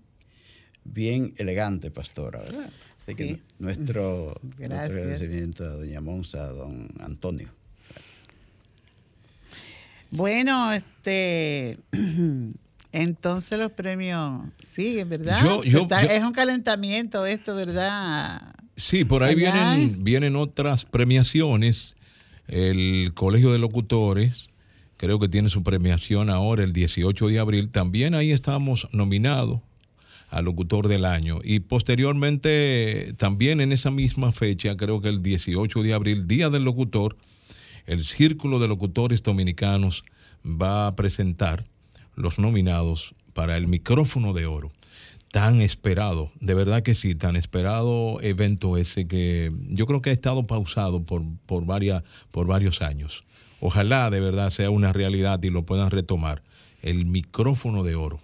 bien 0.85 1.35
elegante, 1.37 1.91
pastora, 1.91 2.41
¿verdad? 2.41 2.71
Así 2.99 3.15
que 3.15 3.25
Sí. 3.27 3.43
nuestro, 3.59 4.41
nuestro 4.43 4.59
Gracias. 4.59 4.97
agradecimiento 4.97 5.65
a 5.65 5.69
doña 5.75 6.01
Monza, 6.01 6.45
a 6.45 6.53
don 6.53 6.89
Antonio. 7.01 7.58
Bueno, 10.11 10.73
este. 10.73 11.79
Entonces 12.93 13.59
los 13.59 13.71
premios 13.73 14.43
siguen, 14.59 15.09
¿verdad? 15.11 15.45
Yo- 15.45 15.63
yo- 15.63 15.81
Está- 15.83 16.03
yo- 16.03 16.09
es 16.11 16.23
un 16.23 16.33
calentamiento 16.33 17.27
esto, 17.27 17.55
¿verdad? 17.55 18.55
Sí, 18.77 19.05
por 19.05 19.23
ahí 19.23 19.35
vienen, 19.35 20.05
vienen 20.05 20.37
otras 20.37 20.85
premiaciones. 20.85 21.97
El 22.47 23.13
Colegio 23.15 23.53
de 23.53 23.59
Locutores, 23.59 24.49
creo 24.97 25.19
que 25.19 25.29
tiene 25.29 25.51
su 25.51 25.63
premiación 25.63 26.31
ahora 26.31 26.65
el 26.65 26.73
18 26.73 27.29
de 27.29 27.39
abril. 27.39 27.69
También 27.69 28.15
ahí 28.15 28.33
estamos 28.33 28.89
nominados 28.93 29.61
al 30.31 30.47
locutor 30.47 30.89
del 30.89 31.05
año. 31.05 31.41
Y 31.45 31.61
posteriormente, 31.61 33.13
también 33.19 33.61
en 33.61 33.73
esa 33.73 33.91
misma 33.91 34.33
fecha, 34.33 34.77
creo 34.77 35.01
que 35.03 35.09
el 35.11 35.23
18 35.23 35.83
de 35.83 35.93
abril, 35.93 36.27
Día 36.27 36.49
del 36.49 36.65
Locutor, 36.65 37.17
el 37.89 38.05
Círculo 38.05 38.59
de 38.59 38.69
Locutores 38.69 39.23
Dominicanos 39.23 40.05
va 40.45 40.87
a 40.87 40.95
presentar 40.95 41.65
los 42.15 42.39
nominados 42.39 43.15
para 43.33 43.57
el 43.57 43.67
micrófono 43.67 44.35
de 44.35 44.45
oro. 44.45 44.71
Tan 45.33 45.63
esperado, 45.63 46.31
de 46.41 46.53
verdad 46.53 46.83
que 46.83 46.95
sí, 46.95 47.15
tan 47.15 47.35
esperado 47.35 48.21
evento 48.21 48.77
ese 48.77 49.09
que 49.09 49.53
yo 49.69 49.87
creo 49.87 50.03
que 50.03 50.11
ha 50.11 50.13
estado 50.13 50.47
pausado 50.47 51.03
por, 51.03 51.23
por, 51.47 51.65
varias, 51.65 52.03
por 52.31 52.47
varios 52.47 52.83
años. 52.83 53.25
Ojalá 53.61 54.11
de 54.11 54.21
verdad 54.21 54.51
sea 54.51 54.69
una 54.71 54.93
realidad 54.93 55.43
y 55.43 55.49
lo 55.49 55.65
puedan 55.65 55.91
retomar. 55.91 56.43
El 56.83 57.07
micrófono 57.07 57.85
de 57.85 57.95
oro. 57.95 58.21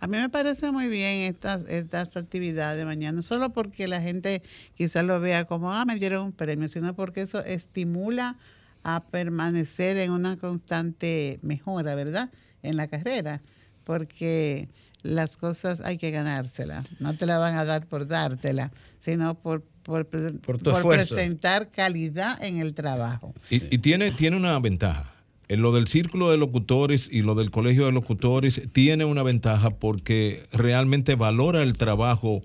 A 0.00 0.06
mí 0.06 0.16
me 0.16 0.30
parece 0.30 0.70
muy 0.70 0.88
bien 0.88 1.22
estas, 1.22 1.68
estas 1.68 2.16
actividades 2.16 2.84
mañana, 2.86 3.16
no 3.16 3.22
solo 3.22 3.52
porque 3.52 3.86
la 3.86 4.00
gente 4.00 4.42
quizás 4.76 5.04
lo 5.04 5.20
vea 5.20 5.44
como, 5.44 5.72
ah, 5.72 5.84
me 5.84 5.96
dieron 5.96 6.26
un 6.26 6.32
premio, 6.32 6.68
sino 6.68 6.94
porque 6.94 7.20
eso 7.20 7.44
estimula 7.44 8.36
a 8.84 9.02
permanecer 9.10 9.96
en 9.96 10.12
una 10.12 10.36
constante 10.36 11.40
mejora, 11.42 11.94
¿verdad? 11.94 12.30
En 12.62 12.76
la 12.76 12.86
carrera, 12.86 13.42
porque 13.82 14.68
las 15.02 15.36
cosas 15.36 15.80
hay 15.80 15.98
que 15.98 16.10
ganárselas, 16.10 16.88
no 17.00 17.16
te 17.16 17.26
la 17.26 17.38
van 17.38 17.56
a 17.56 17.64
dar 17.64 17.86
por 17.86 18.06
dártela, 18.06 18.72
sino 18.98 19.34
por, 19.34 19.62
por, 19.82 20.06
presentar 20.06 21.70
calidad 21.70 22.42
en 22.42 22.58
el 22.58 22.74
trabajo. 22.74 23.34
Y, 23.50 23.56
y 23.74 23.78
tiene, 23.78 24.12
tiene 24.12 24.36
una 24.36 24.58
ventaja. 24.60 25.10
En 25.48 25.60
lo 25.60 25.72
del 25.72 25.88
círculo 25.88 26.30
de 26.30 26.38
locutores 26.38 27.08
y 27.12 27.20
lo 27.20 27.34
del 27.34 27.50
colegio 27.50 27.84
de 27.84 27.92
locutores 27.92 28.62
tiene 28.72 29.04
una 29.04 29.22
ventaja 29.22 29.70
porque 29.70 30.42
realmente 30.52 31.16
valora 31.16 31.62
el 31.62 31.76
trabajo 31.76 32.42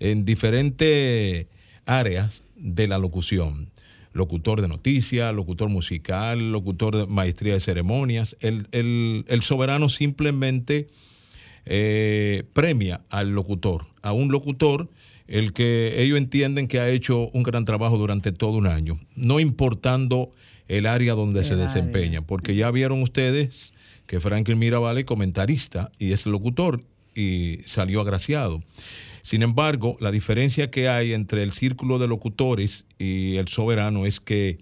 en 0.00 0.24
diferentes 0.24 1.46
áreas 1.86 2.42
de 2.56 2.88
la 2.88 2.98
locución. 2.98 3.70
Locutor 4.12 4.60
de 4.60 4.68
noticias, 4.68 5.32
locutor 5.34 5.68
musical, 5.68 6.52
locutor 6.52 6.96
de 6.96 7.06
maestría 7.06 7.54
de 7.54 7.60
ceremonias. 7.60 8.36
El, 8.40 8.66
el- 8.72 9.24
el 9.28 9.42
soberano 9.42 9.88
simplemente 9.88 10.88
eh, 11.66 12.44
premia 12.52 13.02
al 13.10 13.30
locutor, 13.34 13.86
a 14.02 14.12
un 14.12 14.32
locutor 14.32 14.88
el 15.26 15.52
que 15.52 16.02
ellos 16.02 16.18
entienden 16.18 16.66
que 16.66 16.80
ha 16.80 16.88
hecho 16.88 17.28
un 17.32 17.42
gran 17.44 17.64
trabajo 17.64 17.96
durante 17.98 18.32
todo 18.32 18.52
un 18.58 18.66
año, 18.66 18.98
no 19.14 19.38
importando 19.38 20.30
el 20.66 20.86
área 20.86 21.14
donde 21.14 21.44
se 21.44 21.54
desempeña, 21.56 22.22
porque 22.22 22.54
ya 22.56 22.70
vieron 22.70 23.02
ustedes 23.02 23.72
que 24.06 24.18
Franklin 24.18 24.58
Mirabal 24.58 24.98
es 24.98 25.04
comentarista 25.04 25.92
y 25.98 26.12
es 26.12 26.26
locutor 26.26 26.80
y 27.14 27.58
salió 27.66 28.00
agraciado. 28.00 28.60
Sin 29.22 29.42
embargo, 29.42 29.96
la 30.00 30.10
diferencia 30.10 30.70
que 30.70 30.88
hay 30.88 31.12
entre 31.12 31.42
el 31.42 31.52
círculo 31.52 31.98
de 31.98 32.08
locutores 32.08 32.86
y 32.98 33.36
el 33.36 33.48
soberano 33.48 34.06
es 34.06 34.20
que 34.20 34.58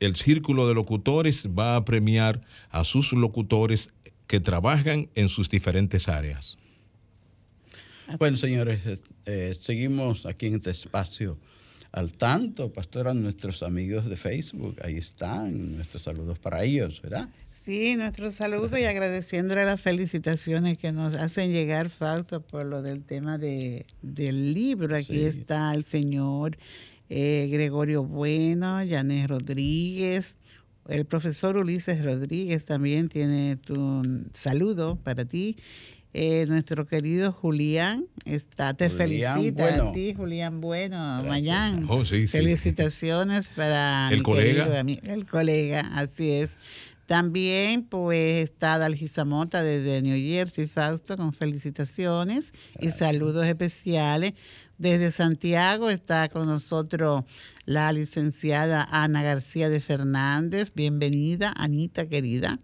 el 0.00 0.16
círculo 0.16 0.66
de 0.68 0.74
locutores 0.74 1.48
va 1.48 1.76
a 1.76 1.84
premiar 1.84 2.40
a 2.70 2.84
sus 2.84 3.12
locutores 3.12 3.90
que 4.26 4.40
trabajan 4.40 5.08
en 5.14 5.28
sus 5.28 5.48
diferentes 5.48 6.08
áreas. 6.08 6.58
Bueno, 8.18 8.36
señores, 8.36 8.80
eh, 9.26 9.56
seguimos 9.60 10.26
aquí 10.26 10.46
en 10.46 10.56
este 10.56 10.70
espacio 10.70 11.38
al 11.92 12.14
tanto, 12.14 12.72
pastora, 12.72 13.12
nuestros 13.12 13.62
amigos 13.62 14.06
de 14.06 14.16
Facebook, 14.16 14.76
ahí 14.82 14.96
están, 14.96 15.76
nuestros 15.76 16.02
saludos 16.02 16.38
para 16.38 16.64
ellos, 16.64 17.02
¿verdad? 17.02 17.28
Sí, 17.64 17.94
nuestro 17.94 18.32
saludo 18.32 18.76
y 18.76 18.84
agradeciéndole 18.84 19.64
las 19.64 19.80
felicitaciones 19.80 20.78
que 20.78 20.90
nos 20.90 21.14
hacen 21.14 21.52
llegar, 21.52 21.90
Fausto, 21.90 22.40
por 22.42 22.66
lo 22.66 22.82
del 22.82 23.04
tema 23.04 23.38
de, 23.38 23.86
del 24.02 24.52
libro. 24.52 24.96
Aquí 24.96 25.14
Sí. 25.14 25.24
está 25.24 25.72
el 25.74 25.84
señor 25.84 26.58
eh, 27.08 27.48
Gregorio 27.52 28.02
Bueno, 28.02 28.82
Yanes 28.82 29.28
Rodríguez, 29.28 30.38
el 30.88 31.04
profesor 31.04 31.56
Ulises 31.56 32.02
Rodríguez 32.04 32.66
también 32.66 33.08
tiene 33.08 33.56
tu 33.56 34.02
saludo 34.32 34.96
para 34.96 35.24
ti. 35.24 35.56
Eh, 36.14 36.44
nuestro 36.48 36.86
querido 36.86 37.32
Julián 37.32 38.06
está, 38.26 38.74
te 38.74 38.90
Julián 38.90 39.36
felicita 39.38 39.62
Bueno. 39.68 39.88
a 39.90 39.92
ti, 39.92 40.14
Julián 40.14 40.60
Bueno, 40.60 41.22
Mayán. 41.26 41.86
Oh, 41.88 42.04
sí, 42.04 42.22
sí. 42.22 42.26
Felicitaciones 42.28 43.50
para 43.50 44.08
El 44.10 44.18
mi 44.18 44.22
colega. 44.24 44.82
querido 44.84 45.00
el 45.14 45.26
colega, 45.26 45.80
así 45.94 46.30
es. 46.32 46.58
También 47.06 47.84
pues 47.84 48.44
está 48.44 48.78
Dalgisa 48.78 49.24
Mota 49.24 49.62
desde 49.62 50.02
New 50.02 50.16
Jersey, 50.16 50.66
Fausto, 50.66 51.16
con 51.16 51.32
felicitaciones 51.32 52.52
y 52.80 52.90
saludos 52.90 53.46
especiales. 53.46 54.34
Desde 54.78 55.12
Santiago 55.12 55.90
está 55.90 56.28
con 56.28 56.46
nosotros 56.46 57.24
la 57.66 57.92
licenciada 57.92 58.88
Ana 58.90 59.22
García 59.22 59.68
de 59.68 59.80
Fernández. 59.80 60.72
Bienvenida, 60.74 61.52
Anita 61.56 62.08
querida. 62.08 62.58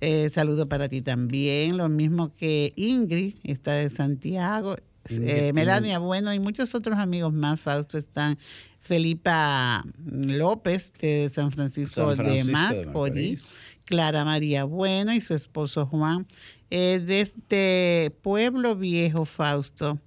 Eh, 0.00 0.28
saludo 0.28 0.68
para 0.68 0.88
ti 0.88 1.02
también. 1.02 1.76
Lo 1.76 1.88
mismo 1.88 2.34
que 2.34 2.72
Ingrid 2.76 3.36
está 3.44 3.72
de 3.72 3.90
Santiago. 3.90 4.76
Eh. 5.10 5.52
Melania 5.52 5.98
Bueno 5.98 6.32
y 6.34 6.38
muchos 6.38 6.74
otros 6.74 6.98
amigos 6.98 7.32
más, 7.32 7.60
Fausto, 7.60 7.98
están. 7.98 8.38
Felipa 8.80 9.84
López 10.06 10.92
de 11.00 11.28
San 11.28 11.50
Francisco, 11.50 12.06
San 12.14 12.16
Francisco 12.24 12.74
de 12.74 12.86
Macorís. 12.86 13.52
Clara 13.84 14.24
María 14.24 14.62
Bueno 14.64 15.12
y 15.12 15.20
su 15.20 15.34
esposo 15.34 15.86
Juan. 15.86 16.26
Eh, 16.70 17.00
desde 17.04 18.12
Pueblo 18.22 18.76
Viejo, 18.76 19.24
Fausto, 19.24 20.00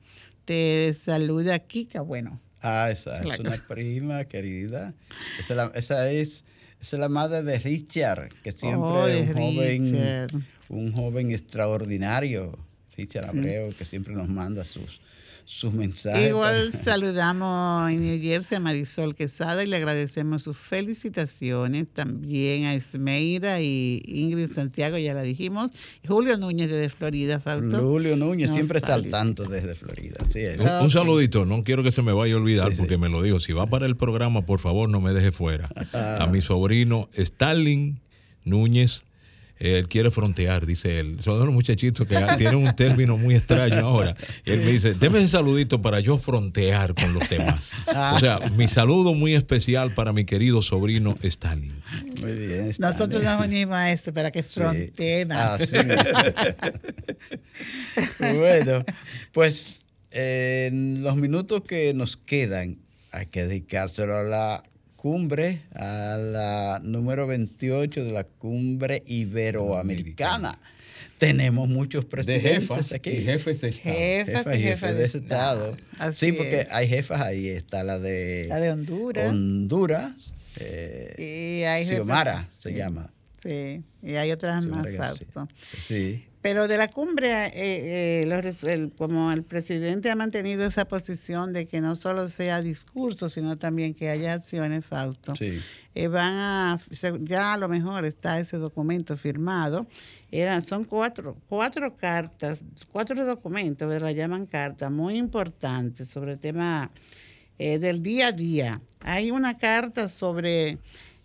te 0.46 0.94
saluda 0.94 1.60
Kika 1.60 2.02
Bueno. 2.02 2.40
Ah, 2.62 2.90
esa 2.92 3.22
es 3.22 3.40
una 3.40 3.58
prima 3.68 4.26
querida. 4.26 4.94
Esa 5.40 5.54
es, 5.54 5.58
la, 5.58 5.72
esa 5.76 6.12
es, 6.12 6.44
esa 6.82 6.96
es 6.96 7.00
la 7.00 7.10
madre 7.10 7.44
de 7.44 7.60
Richard, 7.60 8.30
que 8.44 8.52
siempre 8.52 8.80
Oh, 8.80 9.08
es 9.08 9.30
un 9.30 9.36
joven, 9.36 10.46
un 10.70 10.92
joven 10.94 11.32
extraordinario. 11.32 12.58
Richard 13.00 13.32
Sí. 13.32 13.38
Abreu, 13.38 13.70
que 13.78 13.86
siempre 13.86 14.14
nos 14.14 14.28
manda 14.30 14.64
sus, 14.66 15.02
sus 15.46 15.74
mensajes. 15.74 16.30
Igual 16.30 16.70
para- 16.72 16.84
saludamos 16.84 17.90
en 17.92 18.02
New 18.02 18.22
Jersey 18.22 18.58
a 18.58 18.60
Marisol 18.60 19.16
Quesada 19.16 19.64
y 19.64 19.68
le 19.68 19.78
agradecemos 19.78 20.44
sus 20.44 20.58
felicitaciones 20.58 21.88
también 21.88 22.66
a 22.66 22.74
Esmeira 22.76 23.62
y 23.62 24.02
Ingrid 24.06 24.48
Santiago, 24.52 24.98
ya 24.98 25.14
la 25.14 25.22
dijimos. 25.24 25.72
Julio 26.08 26.38
Núñez 26.38 26.70
desde 26.70 26.90
Florida, 26.90 27.40
Fausto. 27.40 27.80
Julio 27.80 28.16
Núñez 28.16 28.50
Nos 28.50 28.56
siempre 28.58 28.80
está 28.80 28.94
al 28.94 29.08
tanto 29.10 29.44
desde 29.46 29.74
Florida. 29.76 30.18
Así 30.28 30.40
es. 30.40 30.60
Un, 30.82 30.92
saludito, 30.92 31.46
no 31.46 31.64
quiero 31.64 31.82
que 31.84 31.92
se 31.92 32.02
me 32.02 32.12
vaya 32.12 32.36
a 32.36 32.38
olvidar 32.38 32.68
Sí, 32.70 32.76
sí. 32.76 32.80
porque 32.82 32.98
me 32.98 33.10
lo 33.10 33.22
digo. 33.22 33.40
Si 33.40 33.54
va 33.54 33.66
para 33.68 33.86
el 33.86 33.96
programa, 33.98 34.46
por 34.46 34.60
favor, 34.60 34.88
no 34.90 35.02
me 35.02 35.14
deje 35.14 35.32
fuera. 35.32 35.70
A 36.20 36.28
mi 36.28 36.42
sobrino 36.42 37.10
Stalin 37.14 38.00
Núñez, 38.46 39.04
él 39.60 39.88
quiere 39.88 40.10
frontear, 40.10 40.66
dice 40.66 41.00
él. 41.00 41.18
Son 41.22 41.38
los 41.38 41.54
muchachitos 41.54 42.08
que 42.08 42.16
tienen 42.38 42.56
un 42.56 42.74
término 42.76 43.18
muy 43.18 43.36
extraño 43.36 43.86
ahora. 43.86 44.16
Él 44.46 44.62
me 44.62 44.72
dice, 44.72 44.94
deme 44.94 45.20
ese 45.20 45.28
saludito 45.30 45.82
para 45.82 46.00
yo 46.00 46.18
frontear 46.18 46.96
con 46.96 47.14
los 47.14 47.30
demás. 47.30 47.74
O 48.14 48.20
sea, 48.20 48.40
mi 48.56 48.68
saludo 48.70 49.14
muy 49.14 49.34
especial 49.34 49.94
para 49.94 50.14
mi 50.14 50.24
querido 50.24 50.62
sobrino 50.62 51.16
Stalin. 51.22 51.82
Muy 52.22 52.34
bien. 52.34 52.68
está 52.70 52.92
Nosotros 52.92 53.22
nos 53.24 53.46
unimos 53.46 53.76
a 53.76 53.92
esto 53.92 54.14
para 54.14 54.32
que 54.32 54.44
Sí. 54.44 54.60
fronteen 54.62 55.28
más. 55.28 55.62
Así 55.62 55.76
mismo. 55.78 56.04
bueno, 58.40 58.86
pues 59.32 59.82
eh, 60.12 60.70
en 60.72 61.04
los 61.04 61.16
minutos 61.18 61.62
que 61.68 61.94
nos 61.94 62.18
quedan 62.18 62.78
hay 63.12 63.26
que 63.28 63.46
dedicárselo 63.48 64.16
a 64.18 64.24
la 64.24 64.64
cumbre, 65.02 65.62
a 65.74 66.18
la 66.20 66.82
número 66.84 67.26
28 67.26 68.04
de 68.04 68.12
la 68.12 68.26
cumbre 68.26 69.02
iberoamericana. 69.08 70.60
Tenemos 71.18 71.68
muchos 71.70 72.04
De 72.06 72.10
presidentes 72.10 72.60
jefas 72.60 72.92
aquí. 72.94 73.10
y 73.12 73.24
jefes 73.24 73.62
de 73.62 73.70
Estado. 73.70 73.96
Jefas 73.96 74.56
y 74.58 74.62
jefas 74.62 74.96
de 74.96 75.06
Estado. 75.06 75.78
Así 75.98 76.26
Sí, 76.28 76.32
porque 76.34 76.62
es. 76.62 76.68
hay 76.72 76.88
jefas 76.88 77.22
ahí. 77.22 77.48
Está 77.48 77.84
la 77.84 78.00
de, 78.00 78.46
La 78.50 78.60
de 78.60 78.72
Honduras. 78.72 79.28
Honduras, 79.30 80.32
eh, 80.58 81.16
y 81.62 81.64
hay 81.64 81.84
jefas- 81.86 81.96
Xiomara 81.96 82.48
se 82.50 82.70
sí, 82.72 82.76
llama. 82.76 83.14
Sí, 83.38 83.84
y 84.04 84.16
hay 84.16 84.32
otras 84.32 84.66
más, 84.66 84.84
Xiomara 84.84 84.92
García. 84.92 85.28
Fausto. 85.34 85.48
Sí. 85.88 86.26
Pero 86.42 86.70
de 86.70 86.78
la 86.78 86.88
cumbre, 86.88 87.48
eh, 87.48 87.52
eh, 88.22 88.26
los 88.26 88.64
el- 88.64 88.94
como 88.98 89.30
el 89.34 89.44
presidente 89.44 90.10
ha 90.10 90.16
mantenido 90.16 90.64
esa 90.66 90.86
posición 90.86 91.52
de 91.52 91.68
que 91.68 91.82
no 91.82 91.98
solo 91.98 92.30
sea 92.30 92.62
discurso, 92.62 93.28
sino 93.28 93.58
también 93.58 93.94
que 93.94 94.10
haya 94.10 94.34
acciones, 94.36 94.86
Fausto, 94.86 95.36
Sí. 95.36 95.60
eh, 95.96 96.08
van 96.08 96.34
a, 96.34 96.80
ya 97.24 97.54
a 97.54 97.58
lo 97.58 97.68
mejor 97.68 98.06
está 98.06 98.40
ese 98.40 98.56
documento 98.56 99.18
firmado. 99.18 99.86
Eran, 100.32 100.62
son 100.62 100.86
cuatro, 100.86 101.36
cuatro 101.50 101.98
cartas, 101.98 102.64
cuatro 102.90 103.26
documentos, 103.26 103.90
¿verdad? 103.90 104.12
llaman 104.12 104.46
cartas, 104.46 104.90
muy 104.92 105.18
importantes 105.18 106.08
sobre 106.08 106.34
el 106.34 106.40
tema 106.40 106.90
eh, 107.58 107.80
del 107.80 108.02
día 108.02 108.28
a 108.28 108.32
día. 108.32 108.82
Hay 109.02 109.32
una 109.32 109.58
carta 109.58 110.08
sobre 110.08 110.78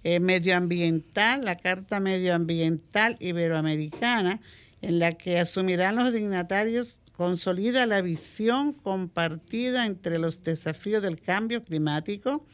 eh, 0.02 0.18
medioambiental, 0.18 1.44
la 1.44 1.56
Carta 1.56 2.00
Medioambiental 2.00 3.16
Iberoamericana, 3.20 4.40
en 4.84 4.98
la 4.98 5.14
que 5.14 5.38
asumirán 5.38 5.96
los 5.96 6.12
dignatarios, 6.12 7.00
consolida 7.16 7.86
la 7.86 8.02
visión 8.02 8.74
compartida 8.74 9.86
entre 9.86 10.18
los 10.18 10.42
desafíos 10.42 11.02
del 11.02 11.20
cambio 11.20 11.64
climático, 11.64 12.44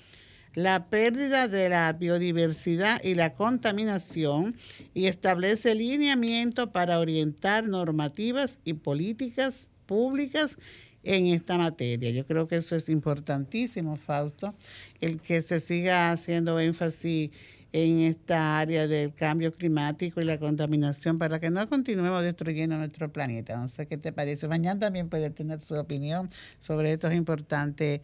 la 0.55 0.89
pérdida 0.89 1.49
de 1.49 1.69
la 1.69 1.93
biodiversidad 1.93 3.03
y 3.03 3.15
la 3.15 3.35
contaminación 3.35 4.57
y 4.95 5.07
establece 5.07 5.75
lineamiento 5.75 6.71
para 6.71 7.01
orientar 7.01 7.67
normativas 7.69 8.61
y 8.65 8.75
políticas 8.75 9.69
públicas 9.87 10.57
en 11.03 11.27
esta 11.27 11.57
materia. 11.59 12.11
Yo 12.11 12.27
creo 12.27 12.47
que 12.47 12.57
eso 12.57 12.77
es 12.77 12.89
importantísimo, 12.89 13.97
Fausto, 13.97 14.55
el 15.01 15.21
que 15.21 15.43
se 15.43 15.59
siga 15.59 16.13
haciendo 16.13 16.61
énfasis 16.61 17.31
en 17.73 18.01
esta 18.01 18.59
área 18.59 18.87
del 18.89 19.15
cambio 19.15 19.53
climático 19.53 20.21
y 20.21 20.25
la 20.25 20.39
contaminación 20.39 21.19
para 21.19 21.39
que 21.39 21.51
no 21.51 21.69
continuemos 21.69 22.25
destruyendo 22.25 22.77
nuestro 22.77 23.13
planeta. 23.13 23.57
No 23.57 23.69
sé 23.69 23.87
qué 23.87 23.97
te 23.97 24.13
parece. 24.13 24.49
Mañana 24.49 24.81
también 24.81 25.09
puede 25.09 25.31
tener 25.31 25.61
su 25.61 25.75
opinión 25.77 26.29
sobre 26.59 26.93
estos 26.93 27.15
importantes 27.15 28.01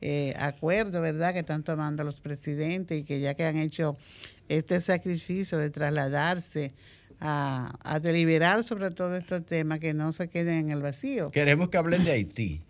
eh, 0.00 0.32
acuerdos, 0.38 1.02
¿verdad?, 1.02 1.34
que 1.34 1.40
están 1.40 1.62
tomando 1.62 2.02
los 2.04 2.20
presidentes 2.20 2.98
y 3.00 3.04
que 3.04 3.20
ya 3.20 3.34
que 3.34 3.44
han 3.44 3.58
hecho 3.58 3.98
este 4.48 4.80
sacrificio 4.80 5.58
de 5.58 5.68
trasladarse 5.68 6.72
a, 7.20 7.74
a 7.82 8.00
deliberar 8.00 8.64
sobre 8.64 8.90
todo 8.90 9.14
estos 9.14 9.44
temas, 9.44 9.78
que 9.80 9.92
no 9.92 10.12
se 10.12 10.28
queden 10.30 10.54
en 10.56 10.70
el 10.70 10.80
vacío. 10.80 11.30
Queremos 11.30 11.68
que 11.68 11.76
hablen 11.76 12.02
de 12.04 12.12
Haití. 12.12 12.62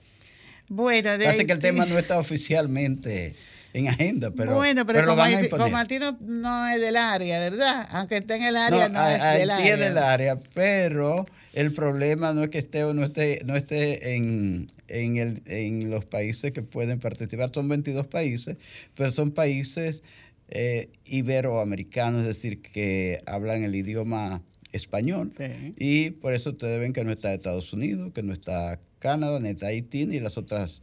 Bueno, 0.68 1.16
de 1.16 1.24
Parece 1.24 1.46
que 1.46 1.52
el 1.52 1.58
Haití- 1.58 1.62
tema 1.62 1.86
no 1.86 1.96
está 1.96 2.18
oficialmente 2.18 3.34
en 3.72 3.88
agenda, 3.88 4.30
pero, 4.30 4.56
bueno, 4.56 4.84
pero, 4.86 5.00
lo 5.00 5.06
como, 5.06 5.16
van 5.18 5.34
a 5.34 5.40
imponer. 5.42 5.64
como 5.66 5.76
Haití 5.76 5.98
no, 5.98 6.16
no 6.20 6.68
es 6.68 6.80
del 6.80 6.96
área, 6.96 7.38
¿verdad? 7.40 7.86
Aunque 7.90 8.16
esté 8.18 8.36
en 8.36 8.42
el 8.44 8.56
área, 8.56 8.88
no, 8.88 8.98
a- 8.98 9.14
es 9.14 9.20
Haití 9.22 9.38
del 9.40 9.50
es 9.50 9.56
área. 9.58 9.76
del 9.76 9.98
área, 9.98 10.40
pero 10.54 11.24
el 11.52 11.72
problema 11.72 12.32
no 12.34 12.42
es 12.44 12.50
que 12.50 12.58
esté 12.58 12.84
o 12.84 12.94
no 12.94 13.04
esté, 13.04 13.42
no 13.44 13.56
esté 13.56 14.14
en, 14.16 14.70
en, 14.88 15.16
el, 15.18 15.42
en 15.46 15.90
los 15.90 16.04
países 16.04 16.52
que 16.52 16.62
pueden 16.62 16.98
participar. 17.00 17.50
Son 17.54 17.68
22 17.68 18.06
países, 18.08 18.56
pero 18.94 19.12
son 19.12 19.30
países 19.32 20.02
eh, 20.48 20.90
iberoamericanos, 21.04 22.22
es 22.22 22.26
decir, 22.26 22.60
que 22.60 23.22
hablan 23.26 23.62
el 23.62 23.74
idioma 23.74 24.42
español. 24.72 25.32
Sí. 25.36 25.74
Y 25.78 26.10
por 26.10 26.34
eso 26.34 26.50
ustedes 26.50 26.78
ven 26.80 26.92
que 26.92 27.04
no 27.04 27.12
está 27.12 27.32
Estados 27.32 27.72
Unidos, 27.72 28.12
que 28.12 28.22
no 28.22 28.32
está 28.32 28.78
Canadá, 28.98 29.40
ni 29.40 29.48
está 29.50 29.68
Haití, 29.68 30.06
ni 30.06 30.20
las 30.20 30.36
otras, 30.38 30.82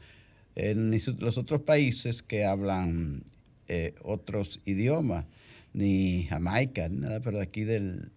ni 0.76 1.00
su- 1.00 1.16
los 1.20 1.38
otros 1.38 1.62
países 1.62 2.24
que 2.24 2.44
hablan 2.46 3.24
eh, 3.68 3.94
otros 4.04 4.62
idiomas, 4.66 5.26
ni 5.74 6.24
Jamaica, 6.30 6.90
ni 6.90 6.98
nada, 7.00 7.20
pero 7.20 7.40
aquí 7.42 7.64
del, 7.64 8.12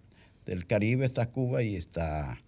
del 0.47 0.66
Caribe 0.66 1.05
está 1.05 1.26
Cuba 1.26 1.62
y 1.62 1.76
está 1.76 2.41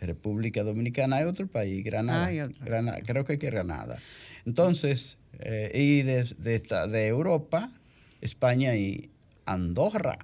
República 0.00 0.62
Dominicana. 0.64 1.16
Hay 1.16 1.24
otro 1.24 1.46
país, 1.46 1.84
Granada. 1.84 2.26
Otro, 2.40 2.64
sí. 2.98 3.02
Creo 3.06 3.24
que 3.24 3.32
hay 3.32 3.38
que 3.38 3.46
Granada. 3.50 3.98
Entonces, 4.46 5.18
eh, 5.38 5.70
y 5.74 6.02
de, 6.02 6.24
de, 6.38 6.54
esta- 6.56 6.86
de 6.88 7.06
Europa, 7.06 7.70
España 8.20 8.74
y 8.76 9.10
Andorra. 9.46 10.18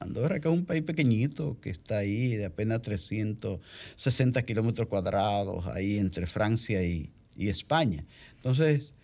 Andorra, 0.00 0.38
que 0.40 0.48
es 0.48 0.54
un 0.54 0.66
país 0.66 0.82
pequeñito, 0.82 1.56
que 1.60 1.70
está 1.70 1.98
ahí 1.98 2.36
de 2.36 2.44
apenas 2.46 2.82
360 2.82 4.42
kilómetros 4.42 4.88
cuadrados, 4.88 5.66
ahí 5.68 5.98
entre 5.98 6.26
Francia 6.26 6.82
y, 6.84 7.10
y 7.36 7.48
España. 7.48 8.04
Entonces, 8.36 8.94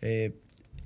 eh, 0.00 0.32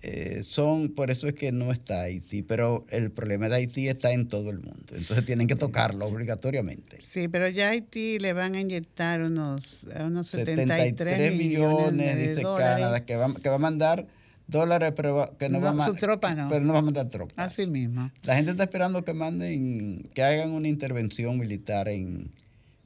eh, 0.04 0.42
son, 0.42 0.88
por 0.88 1.12
eso 1.12 1.28
es 1.28 1.34
que 1.34 1.52
no 1.52 1.70
está 1.70 2.02
Haití, 2.02 2.42
pero 2.42 2.84
el 2.90 3.12
problema 3.12 3.48
de 3.48 3.54
Haití 3.56 3.88
está 3.88 4.12
en 4.12 4.26
todo 4.26 4.50
el 4.50 4.58
mundo. 4.58 4.94
Entonces 4.96 5.24
tienen 5.24 5.46
que 5.46 5.54
tocarlo 5.54 6.06
obligatoriamente. 6.06 6.98
Sí, 7.06 7.28
pero 7.28 7.48
ya 7.48 7.68
a 7.68 7.70
Haití 7.70 8.18
le 8.18 8.32
van 8.32 8.56
a 8.56 8.60
inyectar 8.60 9.22
unos, 9.22 9.84
unos 10.04 10.26
73, 10.26 10.96
73 10.96 11.36
millones, 11.36 11.92
millones, 11.92 12.16
de 12.16 12.28
dice 12.28 12.40
dólares. 12.42 12.74
Canadá, 12.74 13.04
que 13.04 13.16
va, 13.16 13.34
que 13.34 13.48
va 13.48 13.54
a 13.54 13.58
mandar 13.58 14.08
dólares, 14.48 14.92
pero 14.96 15.36
que 15.38 15.48
no, 15.48 15.60
No, 15.60 15.76
va 15.76 15.84
a 15.84 15.86
su 15.86 15.94
tropa 15.94 16.34
no. 16.34 16.48
Pero 16.48 16.64
no 16.64 16.72
va 16.72 16.80
a 16.80 16.82
mandar 16.82 17.08
tropas. 17.08 17.34
Así 17.38 17.70
mismo. 17.70 18.10
La 18.24 18.34
gente 18.34 18.50
está 18.50 18.64
esperando 18.64 19.04
que 19.04 19.14
manden, 19.14 20.02
que 20.14 20.24
hagan 20.24 20.50
una 20.50 20.66
intervención 20.66 21.38
militar 21.38 21.86
en, 21.86 22.32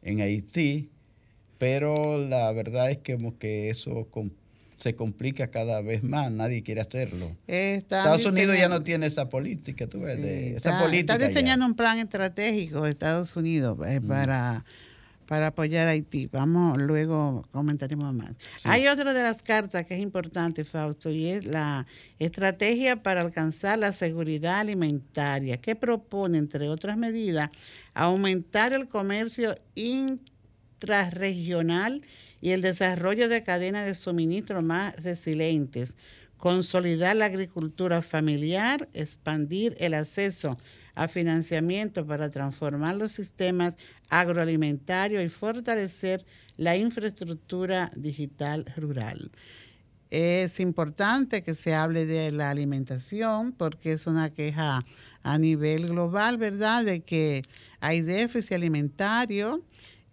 en 0.02 0.20
Haití, 0.20 0.90
pero 1.58 2.18
la 2.18 2.52
verdad 2.52 2.90
es 2.90 2.98
que, 2.98 3.70
eso 3.70 4.08
se 4.76 4.94
complica 4.94 5.50
cada 5.50 5.80
vez 5.80 6.02
más, 6.02 6.30
nadie 6.30 6.62
quiere 6.62 6.82
hacerlo. 6.82 7.34
Están 7.46 8.00
Estados 8.00 8.26
Unidos 8.26 8.56
ya 8.58 8.68
no 8.68 8.82
tiene 8.82 9.06
esa 9.06 9.28
política, 9.28 9.86
tú 9.86 10.02
ves, 10.02 10.16
Sí, 10.16 10.22
de- 10.22 10.48
esa 10.50 10.56
está, 10.70 10.82
política. 10.82 11.12
está 11.14 11.24
ya. 11.24 11.28
diseñando 11.28 11.64
un 11.66 11.74
plan 11.74 11.98
estratégico 11.98 12.82
de 12.82 12.90
Estados 12.90 13.34
Unidos 13.36 13.78
eh, 13.88 14.02
para, 14.06 14.66
para 15.26 15.46
apoyar 15.46 15.88
a 15.88 15.92
Haití. 15.92 16.26
Vamos, 16.26 16.76
luego 16.78 17.42
comentaremos 17.52 18.12
más. 18.12 18.36
Hay 18.64 18.86
otra 18.86 19.14
de 19.14 19.22
las 19.22 19.42
cartas 19.42 19.86
que 19.86 19.94
es 19.94 20.00
importante, 20.00 20.62
Fausto, 20.62 21.10
y 21.10 21.26
es 21.28 21.46
la 21.46 21.86
estrategia 22.18 23.02
para 23.02 23.22
alcanzar 23.22 23.78
la 23.78 23.92
seguridad 23.92 24.60
alimentaria, 24.60 25.56
que 25.56 25.74
propone, 25.74 26.36
entre 26.36 26.68
otras 26.68 26.98
medidas, 26.98 27.48
aumentar 27.94 28.74
el 28.74 28.88
comercio 28.88 29.56
intrarregional 30.76 32.02
y 32.40 32.50
el 32.50 32.60
desarrollo 32.62 33.28
de 33.28 33.42
cadenas 33.42 33.86
de 33.86 33.94
suministro 33.94 34.60
más 34.62 34.94
resilientes, 34.96 35.96
consolidar 36.36 37.16
la 37.16 37.26
agricultura 37.26 38.02
familiar, 38.02 38.88
expandir 38.92 39.74
el 39.78 39.94
acceso 39.94 40.58
a 40.94 41.08
financiamiento 41.08 42.06
para 42.06 42.30
transformar 42.30 42.96
los 42.96 43.12
sistemas 43.12 43.76
agroalimentarios 44.08 45.24
y 45.24 45.28
fortalecer 45.28 46.24
la 46.56 46.76
infraestructura 46.76 47.90
digital 47.96 48.66
rural. 48.76 49.30
Es 50.10 50.60
importante 50.60 51.42
que 51.42 51.54
se 51.54 51.74
hable 51.74 52.06
de 52.06 52.30
la 52.32 52.50
alimentación 52.50 53.52
porque 53.52 53.92
es 53.92 54.06
una 54.06 54.30
queja 54.30 54.84
a 55.22 55.38
nivel 55.38 55.88
global, 55.88 56.38
¿verdad? 56.38 56.84
De 56.84 57.00
que 57.00 57.42
hay 57.80 58.02
déficit 58.02 58.52
alimentario. 58.52 59.64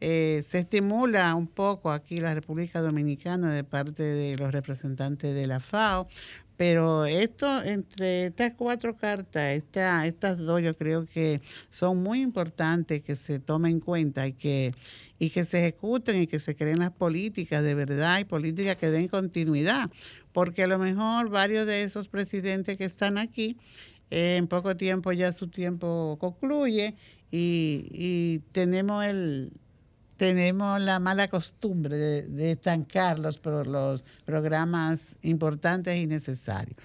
Eh, 0.05 0.43
se 0.43 0.59
estimula 0.59 1.33
un 1.33 1.47
poco 1.47 1.89
aquí 1.89 2.17
la 2.17 2.35
República 2.35 2.81
Dominicana 2.81 3.53
de 3.53 3.63
parte 3.63 4.03
de 4.03 4.35
los 4.35 4.51
representantes 4.51 5.33
de 5.33 5.47
la 5.47 5.61
FAO, 5.61 6.09
pero 6.57 7.05
esto, 7.05 7.63
entre 7.63 8.25
estas 8.25 8.51
cuatro 8.57 8.97
cartas, 8.97 9.55
esta, 9.55 10.05
estas 10.05 10.37
dos 10.37 10.61
yo 10.61 10.75
creo 10.75 11.05
que 11.05 11.39
son 11.69 12.03
muy 12.03 12.21
importantes 12.21 13.01
que 13.01 13.15
se 13.15 13.39
tomen 13.39 13.71
en 13.71 13.79
cuenta 13.79 14.27
y 14.27 14.33
que, 14.33 14.75
y 15.19 15.29
que 15.29 15.45
se 15.45 15.59
ejecuten 15.59 16.19
y 16.21 16.27
que 16.27 16.39
se 16.39 16.53
creen 16.53 16.79
las 16.79 16.91
políticas 16.91 17.63
de 17.63 17.73
verdad 17.73 18.19
y 18.19 18.25
políticas 18.25 18.75
que 18.75 18.89
den 18.89 19.07
continuidad, 19.07 19.89
porque 20.33 20.63
a 20.63 20.67
lo 20.67 20.79
mejor 20.79 21.29
varios 21.29 21.65
de 21.65 21.83
esos 21.83 22.09
presidentes 22.09 22.77
que 22.77 22.83
están 22.83 23.17
aquí, 23.17 23.55
eh, 24.11 24.35
en 24.35 24.47
poco 24.47 24.75
tiempo 24.75 25.13
ya 25.13 25.31
su 25.31 25.47
tiempo 25.47 26.17
concluye 26.19 26.93
y 27.35 28.41
tenemos 28.51 29.03
el, 29.05 29.53
tenemos 30.23 30.79
la 30.79 30.99
mala 30.99 31.27
costumbre 31.27 31.97
de, 31.97 32.21
de 32.23 32.51
estancar 32.51 33.19
los, 33.19 33.37
pro- 33.37 33.65
los 33.65 34.05
programas 34.23 35.17
importantes 35.21 35.97
y 35.99 36.07
necesarios. 36.07 36.77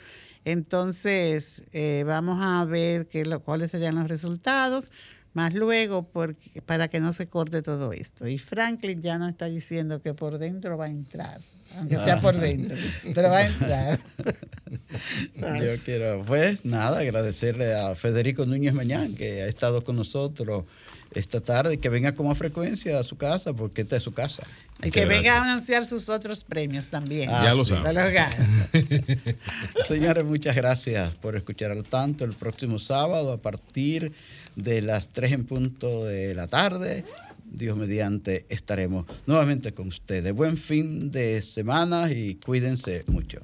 Entonces, 0.45 1.63
eh, 1.73 2.03
vamos 2.05 2.39
a 2.43 2.65
ver 2.65 3.07
qué 3.07 3.25
lo- 3.25 3.39
cuáles 3.41 3.71
serían 3.71 3.95
los 3.95 4.09
resultados, 4.09 4.91
más 5.35 5.55
luego 5.55 6.03
porque, 6.09 6.61
para 6.63 6.89
que 6.89 6.99
no 6.99 7.13
se 7.13 7.29
corte 7.29 7.63
todo 7.63 7.93
esto. 7.93 8.27
Y 8.27 8.39
Franklin 8.39 9.01
ya 9.03 9.19
nos 9.19 9.29
está 9.29 9.47
diciendo 9.47 10.03
que 10.03 10.15
por 10.15 10.39
dentro 10.39 10.77
va 10.77 10.87
a 10.87 10.91
entrar, 10.91 11.41
aunque 11.77 11.95
sea 11.97 12.21
por 12.21 12.37
dentro, 12.37 12.77
pero 13.15 13.29
va 13.31 13.37
a 13.39 13.47
entrar. 13.47 14.01
Yo 15.63 15.77
quiero, 15.85 16.25
pues 16.27 16.65
nada, 16.65 16.99
agradecerle 16.99 17.73
a 17.75 17.95
Federico 17.95 18.45
Núñez 18.47 18.75
Mañán, 18.75 19.15
que 19.15 19.43
ha 19.43 19.47
estado 19.47 19.85
con 19.85 19.95
nosotros 19.95 20.65
esta 21.13 21.41
tarde, 21.41 21.79
que 21.79 21.89
venga 21.89 22.15
con 22.15 22.27
más 22.29 22.37
frecuencia 22.39 22.99
a 22.99 23.05
su 23.05 23.17
casa, 23.17 23.53
porque 23.53 23.83
esta 23.83 23.97
es 23.97 24.03
su 24.03 24.13
casa. 24.13 24.47
Y 24.83 24.91
que 24.91 25.07
venga 25.07 25.39
a 25.39 25.43
anunciar 25.51 25.87
sus 25.87 26.09
otros 26.09 26.45
premios 26.45 26.89
también. 26.89 27.31
Ah, 27.33 27.43
Ya 27.45 27.55
lo 27.55 27.65
sí. 27.65 27.75
saben. 27.75 27.97
Señores, 29.89 30.25
muchas 30.25 30.55
gracias 30.55 31.15
por 31.17 31.37
escuchar 31.37 31.71
al 31.71 31.85
tanto. 31.85 32.25
El 32.25 32.35
próximo 32.35 32.79
sábado, 32.79 33.33
a 33.33 33.39
partir 33.39 34.13
de 34.57 34.83
las 34.83 35.09
3 35.09 35.33
en 35.33 35.45
punto 35.45 36.05
de 36.05 36.35
la 36.35 36.47
tarde, 36.47 37.05
Dios 37.51 37.77
mediante, 37.77 38.45
estaremos 38.49 39.07
nuevamente 39.27 39.73
con 39.73 39.89
ustedes. 39.89 40.33
Buen 40.35 40.57
fin 40.57 41.11
de 41.11 41.43
semana 41.43 42.11
y 42.11 42.35
cuídense 42.37 43.05
mucho. 43.07 43.41